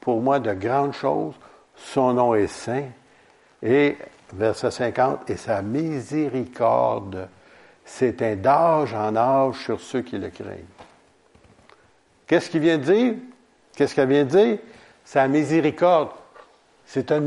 pour 0.00 0.20
moi 0.20 0.38
de 0.38 0.52
grandes 0.52 0.92
choses, 0.92 1.34
son 1.74 2.12
nom 2.12 2.34
est 2.36 2.46
saint, 2.46 2.84
et 3.62 3.96
verset 4.32 4.70
50, 4.70 5.28
et 5.30 5.36
sa 5.36 5.60
miséricorde 5.60 7.28
c'est 7.84 8.40
d'âge 8.40 8.94
en 8.94 9.14
âge 9.14 9.56
sur 9.64 9.80
ceux 9.80 10.02
qui 10.02 10.18
le 10.18 10.30
craignent. 10.30 10.64
Qu'est-ce 12.26 12.48
qu'il 12.48 12.60
vient 12.60 12.78
de 12.78 12.84
dire? 12.84 13.14
Qu'est-ce 13.76 13.94
qu'elle 13.94 14.08
vient 14.08 14.24
de 14.24 14.30
dire? 14.30 14.58
La 15.14 15.28
miséricorde. 15.28 16.10
C'est 16.86 17.12
un, 17.12 17.22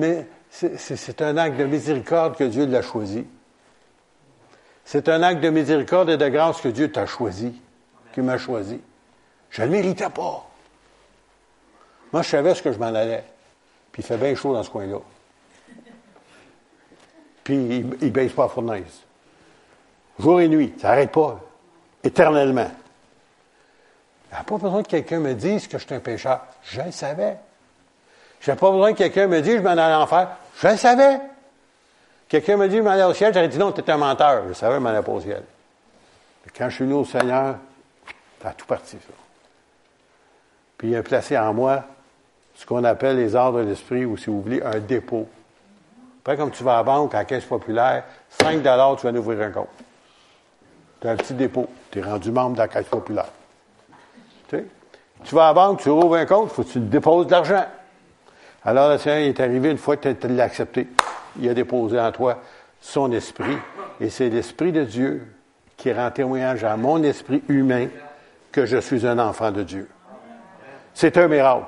c'est 0.50 1.22
un 1.22 1.38
acte 1.38 1.58
de 1.58 1.66
miséricorde 1.66 2.36
que 2.36 2.44
Dieu 2.44 2.66
l'a 2.66 2.82
choisi. 2.82 3.26
C'est 4.84 5.10
un 5.10 5.22
acte 5.22 5.42
de 5.42 5.50
miséricorde 5.50 6.10
et 6.10 6.18
de 6.18 6.28
grâce 6.30 6.62
que 6.62 6.70
Dieu 6.70 6.92
t'a 6.92 7.06
choisi, 7.06 7.54
qui 8.14 8.22
m'a 8.22 8.38
choisi. 8.38 8.80
Je 9.50 9.62
ne 9.62 9.68
le 9.68 9.74
méritais 9.74 10.10
pas. 10.10 10.50
Moi, 12.12 12.22
je 12.22 12.30
savais 12.30 12.56
ce 12.56 12.62
que 12.62 12.72
je 12.72 12.80
m'en 12.80 12.86
allais. 12.86 13.24
Puis 13.92 14.02
il 14.02 14.06
fait 14.06 14.18
bien 14.18 14.34
chaud 14.36 14.54
dans 14.54 14.64
ce 14.64 14.70
coin-là. 14.70 15.00
Puis 17.44 17.56
il 17.56 17.88
ne 17.88 18.10
baisse 18.10 18.34
pas 18.34 18.44
la 18.44 18.50
fournaise. 18.50 19.04
Jour 20.20 20.42
et 20.42 20.48
nuit, 20.48 20.74
ça 20.80 20.90
n'arrête 20.90 21.12
pas. 21.12 21.40
Éternellement. 22.04 22.70
N'y 24.32 24.38
a 24.38 24.44
pas 24.44 24.58
besoin 24.58 24.84
que 24.84 24.90
quelqu'un 24.90 25.20
me 25.20 25.34
dise 25.34 25.68
que 25.68 25.78
je 25.78 25.86
suis 25.86 25.96
un 25.96 26.00
pécheur. 26.00 26.42
Je 26.64 26.82
le 26.82 26.92
savais. 26.92 27.38
Je 28.40 28.52
n'ai 28.52 28.58
pas 28.58 28.72
besoin 28.72 28.94
que 28.94 28.98
quelqu'un 28.98 29.28
me 29.28 29.42
dise 29.42 29.54
que 29.54 29.60
je 29.60 29.64
m'en 29.64 29.72
allais 29.72 29.96
en 29.96 30.02
enfer. 30.02 30.30
Je 30.62 30.68
le 30.68 30.78
savais. 30.78 31.20
Quelqu'un 32.28 32.58
me 32.58 32.68
dit 32.68 32.76
que 32.76 32.82
je 32.82 32.84
m'en 32.84 32.92
allais 32.92 33.04
au 33.04 33.14
ciel. 33.14 33.34
J'aurais 33.34 33.48
dit 33.48 33.58
non, 33.58 33.72
tu 33.72 33.82
es 33.82 33.90
un 33.90 33.98
menteur. 33.98 34.44
Je 34.50 34.54
savais 34.54 34.74
que 34.74 34.80
je 34.80 34.84
m'en 34.84 34.90
allais 34.90 35.02
pas 35.02 35.12
au 35.12 35.22
ciel. 35.22 35.44
quand 36.58 36.70
je 36.70 36.76
suis 36.76 36.84
venu 36.84 36.96
au 36.96 37.06
Seigneur, 37.06 37.56
ça 38.42 38.50
a 38.50 38.54
tout 38.54 38.66
parti, 38.66 38.98
ça. 38.98 39.14
Puis 40.78 40.90
il 40.90 40.96
a 40.96 41.04
placé 41.04 41.38
en 41.38 41.54
moi 41.54 41.84
ce 42.56 42.66
qu'on 42.66 42.84
appelle 42.84 43.18
les 43.18 43.36
arts 43.36 43.54
de 43.54 43.60
l'esprit, 43.60 44.06
ou 44.06 44.18
si 44.18 44.30
vous 44.30 44.42
voulez, 44.42 44.62
un 44.64 44.80
dépôt. 44.80 45.28
Après, 46.22 46.36
comme 46.36 46.52
tu 46.52 46.64
vas 46.64 46.74
à 46.74 46.78
la 46.78 46.84
banque, 46.84 47.14
à 47.14 47.20
la 47.20 47.26
caisse 47.26 47.46
populaire, 47.46 48.04
5 48.30 48.62
tu 48.62 48.64
vas 48.64 49.12
nous 49.12 49.20
ouvrir 49.20 49.42
un 49.42 49.52
compte. 49.52 49.70
Tu 51.02 51.08
as 51.08 51.12
un 51.12 51.16
petit 51.16 51.34
dépôt. 51.34 51.68
Tu 51.92 52.00
es 52.00 52.02
rendu 52.02 52.32
membre 52.32 52.54
de 52.54 52.60
la 52.60 52.68
caisse 52.68 52.88
populaire. 52.88 53.28
Tu, 54.50 55.36
vas 55.36 55.46
à 55.46 55.48
la 55.48 55.54
banque, 55.54 55.82
tu 55.82 55.90
ouvres 55.90 56.16
un 56.16 56.26
compte, 56.26 56.52
faut 56.52 56.64
que 56.64 56.70
tu 56.70 56.80
déposes 56.80 57.28
de 57.28 57.32
l'argent. 57.32 57.66
Alors 58.64 58.90
le 58.92 58.98
Seigneur 58.98 59.28
est 59.28 59.40
arrivé 59.40 59.72
une 59.72 59.78
fois 59.78 59.98
que 59.98 60.10
tu 60.10 60.28
l'as 60.28 60.44
accepté. 60.44 60.88
Il 61.40 61.50
a 61.50 61.54
déposé 61.54 62.00
en 62.00 62.12
toi 62.12 62.42
son 62.82 63.12
esprit. 63.12 63.58
Et 64.00 64.10
c'est 64.10 64.30
l'esprit 64.30 64.72
de 64.72 64.84
Dieu 64.84 65.28
qui 65.76 65.92
rend 65.92 66.12
témoignage 66.12 66.64
à 66.64 66.78
mon 66.78 67.02
esprit 67.04 67.44
humain 67.50 67.88
que 68.52 68.66
je 68.66 68.78
suis 68.78 69.06
un 69.06 69.20
enfant 69.20 69.52
de 69.52 69.64
Dieu. 69.64 69.90
C'est 70.94 71.18
un 71.18 71.28
miracle. 71.28 71.66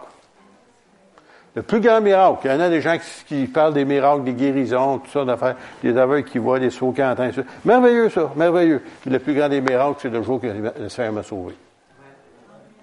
Le 1.59 1.63
plus 1.63 1.81
grand 1.81 1.99
miracle, 1.99 2.39
il 2.45 2.51
y 2.51 2.53
en 2.53 2.59
a 2.61 2.69
des 2.69 2.79
gens 2.79 2.97
qui, 3.27 3.45
parlent 3.47 3.73
des 3.73 3.83
miracles, 3.83 4.23
des 4.23 4.31
guérisons, 4.31 4.99
tout 4.99 5.11
ça, 5.11 5.25
d'affaires, 5.25 5.57
des 5.83 5.97
aveugles 5.97 6.23
qui 6.23 6.37
voient, 6.37 6.57
des 6.57 6.69
sauts 6.69 6.93
qui 6.93 7.03
entendent. 7.03 7.33
Merveilleux, 7.65 8.09
ça, 8.09 8.31
merveilleux. 8.37 8.81
Le 9.05 9.19
plus 9.19 9.33
grand 9.33 9.49
des 9.49 9.59
miracles, 9.59 9.97
c'est 10.01 10.09
le 10.09 10.23
jour 10.23 10.39
que 10.39 10.47
le 10.47 10.87
Seigneur 10.87 11.11
m'a 11.11 11.23
sauvé. 11.23 11.53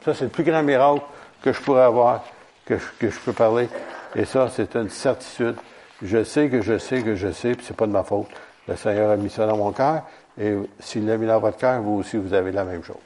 Ça, 0.05 0.13
c'est 0.13 0.25
le 0.25 0.31
plus 0.31 0.45
grand 0.45 0.63
miracle 0.63 1.01
que 1.41 1.55
je 1.55 1.61
pourrais 1.63 1.85
avoir, 1.85 2.23
que 2.67 2.77
je, 2.77 3.19
peux 3.25 3.33
parler. 3.33 3.71
Et 4.15 4.27
ça, 4.27 4.51
c'est 4.55 4.77
une 4.77 4.91
certitude. 4.91 5.57
Je 6.03 6.23
sais 6.23 6.51
que 6.51 6.61
je 6.61 6.77
sais 6.77 7.01
que 7.01 7.15
je 7.15 7.33
sais, 7.33 7.53
puis 7.53 7.65
c'est 7.67 7.77
pas 7.79 7.87
de 7.87 7.93
ma 7.93 8.03
faute. 8.03 8.29
Le 8.69 8.77
Seigneur 8.77 9.11
a 9.11 9.17
mis 9.17 9.31
ça 9.31 9.47
dans 9.47 9.57
mon 9.57 9.73
cœur, 9.73 10.03
et 10.39 10.55
s'il 10.81 11.07
l'a 11.07 11.17
mis 11.17 11.27
dans 11.27 11.41
votre 11.41 11.57
cœur, 11.57 11.81
vous 11.81 12.01
aussi, 12.01 12.19
vous 12.19 12.35
avez 12.35 12.53
la 12.53 12.65
même 12.65 12.85
chose. 12.85 12.97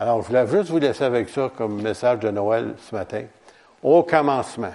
Alors, 0.00 0.20
je 0.22 0.26
voulais 0.26 0.48
juste 0.48 0.70
vous 0.70 0.80
laisser 0.80 1.04
avec 1.04 1.28
ça 1.28 1.48
comme 1.56 1.80
message 1.80 2.18
de 2.18 2.30
Noël 2.32 2.74
ce 2.90 2.92
matin 2.92 3.22
au 3.86 4.02
commencement. 4.02 4.72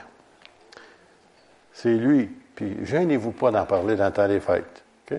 C'est 1.73 1.95
lui. 1.95 2.29
Puis, 2.55 2.85
gênez-vous 2.85 3.31
pas 3.31 3.51
d'en 3.51 3.65
parler 3.65 3.95
dans 3.97 4.05
le 4.05 4.11
temps 4.11 4.27
des 4.27 4.39
fêtes. 4.39 4.83
OK? 5.05 5.17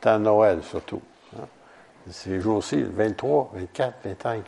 Temps 0.00 0.18
de 0.18 0.24
Noël, 0.24 0.62
surtout. 0.62 1.02
Hein? 1.36 1.46
Ces 2.08 2.40
jours-ci, 2.40 2.82
23, 2.82 3.50
24, 3.54 3.94
25. 4.04 4.44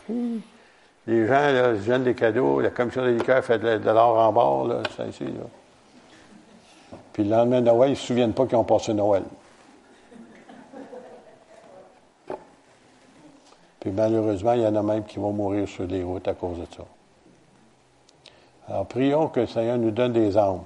Les 1.08 1.26
gens, 1.26 1.32
là, 1.32 1.72
ils 1.72 1.84
donnent 1.84 2.04
des 2.04 2.14
cadeaux. 2.14 2.60
La 2.60 2.70
commission 2.70 3.04
des 3.04 3.14
liqueurs 3.14 3.44
fait 3.44 3.58
de, 3.58 3.90
l'or 3.90 4.16
en 4.16 4.32
bord, 4.32 4.68
là, 4.68 4.82
ça 4.96 5.06
ici, 5.06 5.24
là. 5.24 6.98
Puis 7.12 7.24
le 7.24 7.30
lendemain 7.30 7.60
de 7.60 7.66
Noël, 7.66 7.90
ils 7.90 7.92
ne 7.92 7.96
se 7.96 8.06
souviennent 8.06 8.32
pas 8.32 8.46
qu'ils 8.46 8.56
ont 8.56 8.64
passé 8.64 8.94
Noël. 8.94 9.24
Puis 13.80 13.90
malheureusement, 13.90 14.52
il 14.52 14.62
y 14.62 14.66
en 14.66 14.76
a 14.76 14.82
même 14.82 15.04
qui 15.04 15.18
vont 15.18 15.32
mourir 15.32 15.68
sur 15.68 15.84
les 15.84 16.02
routes 16.02 16.28
à 16.28 16.34
cause 16.34 16.58
de 16.58 16.66
ça. 16.74 16.84
Alors, 18.68 18.86
prions 18.86 19.28
que 19.28 19.40
le 19.40 19.46
Seigneur 19.46 19.78
nous 19.78 19.90
donne 19.90 20.12
des 20.12 20.36
âmes. 20.36 20.62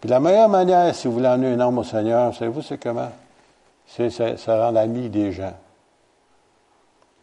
Puis 0.00 0.10
la 0.10 0.20
meilleure 0.20 0.48
manière, 0.48 0.94
si 0.94 1.06
vous 1.06 1.14
voulez 1.14 1.28
emmener 1.28 1.52
un 1.52 1.60
homme 1.60 1.78
au 1.78 1.84
Seigneur, 1.84 2.34
savez-vous, 2.34 2.62
c'est 2.62 2.78
comment? 2.78 3.10
C'est 3.86 4.10
se 4.10 4.50
rendre 4.50 4.78
ami 4.78 5.08
des 5.08 5.32
gens. 5.32 5.52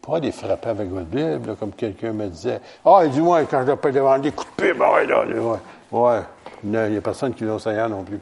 Pas 0.02 0.18
les 0.18 0.32
frapper 0.32 0.70
avec 0.70 0.88
votre 0.88 1.06
Bible, 1.06 1.56
comme 1.56 1.72
quelqu'un 1.72 2.12
me 2.12 2.26
disait. 2.28 2.60
Ah, 2.84 3.06
dis-moi, 3.06 3.44
quand 3.44 3.64
je 3.66 3.72
pas 3.72 3.90
devant 3.90 4.18
des 4.18 4.32
coups 4.32 4.50
de 4.56 4.62
pied, 4.62 4.72
ben 4.72 4.90
ouais, 4.94 5.06
là, 5.06 5.24
ouais. 5.26 5.58
ouais. 5.92 6.20
Il 6.64 6.70
n'y 6.70 6.96
a 6.96 7.00
personne 7.00 7.34
qui 7.34 7.44
vient 7.44 7.54
au 7.54 7.58
Seigneur 7.58 7.88
non 7.88 8.02
plus. 8.02 8.20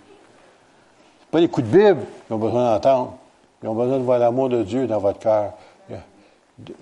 C'est 1.21 1.31
pas 1.31 1.41
les 1.41 1.49
coups 1.49 1.69
de 1.69 1.77
Bible 1.77 2.01
qu'ils 2.27 2.35
ont 2.35 2.39
besoin 2.39 2.73
d'entendre. 2.73 3.15
Ils 3.63 3.69
ont 3.69 3.75
besoin 3.75 3.99
de 3.99 4.03
voir 4.03 4.19
l'amour 4.19 4.49
de 4.49 4.63
Dieu 4.63 4.87
dans 4.87 4.99
votre 4.99 5.19
cœur. 5.19 5.53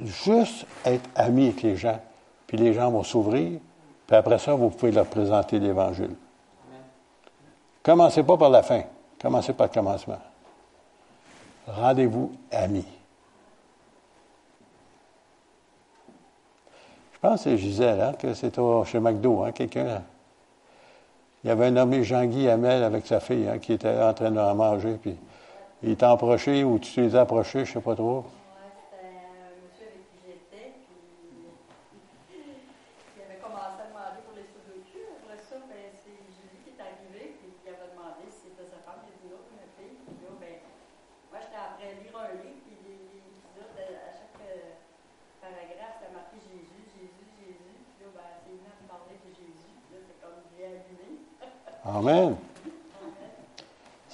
Juste 0.02 0.66
être 0.86 1.08
ami 1.14 1.48
avec 1.48 1.62
les 1.62 1.76
gens, 1.76 2.00
puis 2.46 2.56
les 2.56 2.72
gens 2.72 2.90
vont 2.90 3.02
s'ouvrir, 3.02 3.58
puis 4.06 4.16
après 4.16 4.38
ça, 4.38 4.54
vous 4.54 4.70
pouvez 4.70 4.92
leur 4.92 5.06
présenter 5.06 5.58
l'Évangile. 5.58 6.14
Commencez 7.82 8.22
pas 8.22 8.36
par 8.36 8.50
la 8.50 8.62
fin. 8.62 8.82
Commencez 9.20 9.52
par 9.52 9.68
le 9.68 9.72
commencement. 9.72 10.18
Rendez-vous 11.66 12.32
amis. 12.52 12.86
Je 17.14 17.18
pense 17.20 17.42
que 17.42 17.50
c'est 17.50 17.58
Gisèle, 17.58 18.00
hein, 18.00 18.12
que 18.12 18.34
c'est 18.34 18.54
chez 18.84 19.00
McDo, 19.00 19.42
hein, 19.42 19.52
quelqu'un. 19.52 20.02
Il 21.42 21.48
y 21.48 21.50
avait 21.50 21.66
un 21.66 21.70
nommé 21.70 22.04
Jean-Guy 22.04 22.48
Hamel 22.48 22.84
avec 22.84 23.06
sa 23.06 23.20
fille 23.20 23.48
hein, 23.48 23.58
qui 23.58 23.72
était 23.72 24.00
en 24.00 24.12
train 24.14 24.30
de 24.30 24.52
manger, 24.52 24.98
puis 25.00 25.16
il 25.82 25.96
t'a 25.96 26.10
approché 26.10 26.62
ou 26.62 26.78
tu 26.78 27.00
les 27.00 27.16
as 27.16 27.22
approchés, 27.22 27.64
je 27.64 27.70
ne 27.70 27.74
sais 27.74 27.80
pas 27.80 27.94
trop. 27.94 28.24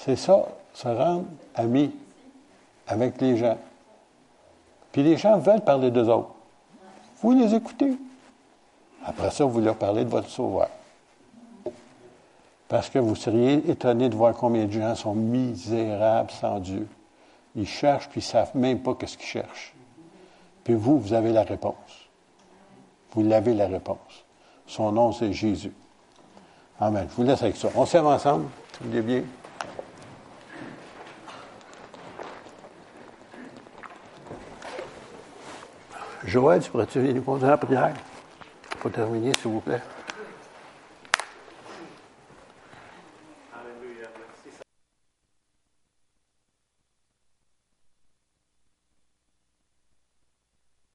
C'est 0.05 0.17
ça, 0.17 0.49
se 0.75 0.89
rendre 0.89 1.27
ami 1.55 1.95
avec 2.89 3.21
les 3.21 3.37
gens. 3.37 3.57
Puis 4.91 5.05
les 5.05 5.17
gens 5.17 5.39
veulent 5.39 5.61
parler 5.61 5.93
d'eux 5.93 6.09
autres. 6.09 6.35
Vous 7.21 7.31
les 7.31 7.55
écoutez. 7.55 7.97
Après 9.05 9.31
ça, 9.31 9.45
vous 9.45 9.61
leur 9.61 9.77
parlez 9.77 10.05
de 10.05 10.11
votre 10.11 10.29
sauveur. 10.29 10.71
Parce 12.67 12.91
que 12.91 12.99
vous 12.99 13.15
seriez 13.15 13.71
étonné 13.71 14.09
de 14.09 14.17
voir 14.17 14.35
combien 14.35 14.65
de 14.65 14.73
gens 14.73 14.97
sont 14.97 15.15
misérables 15.15 16.33
sans 16.33 16.59
Dieu. 16.59 16.89
Ils 17.55 17.69
cherchent, 17.69 18.09
puis 18.09 18.21
ils 18.21 18.25
ne 18.25 18.31
savent 18.31 18.57
même 18.57 18.81
pas 18.81 18.95
qu'est-ce 18.95 19.17
qu'ils 19.17 19.29
cherchent. 19.29 19.73
Puis 20.65 20.75
vous, 20.75 20.99
vous 20.99 21.13
avez 21.13 21.31
la 21.31 21.45
réponse. 21.45 22.09
Vous 23.13 23.23
l'avez 23.23 23.55
la 23.55 23.69
réponse. 23.69 24.25
Son 24.67 24.91
nom, 24.91 25.13
c'est 25.13 25.33
Jésus. 25.33 25.73
Amen. 26.81 27.07
Je 27.09 27.15
vous 27.15 27.23
laisse 27.23 27.43
avec 27.43 27.57
ça. 27.57 27.69
On 27.77 27.87
s'aime 27.87 28.07
ensemble. 28.07 28.47
Vous 28.81 29.03
bien. 29.03 29.23
Joël, 36.25 36.63
tu 36.63 36.71
pourrais-tu 36.71 37.01
venir 37.01 37.15
nous 37.17 37.23
conduire 37.23 37.51
en 37.55 37.59
prière? 37.59 37.95
Pour 38.81 38.93
terminer, 38.93 39.33
s'il 39.41 39.51
vous 39.51 39.61
plaît? 39.61 39.83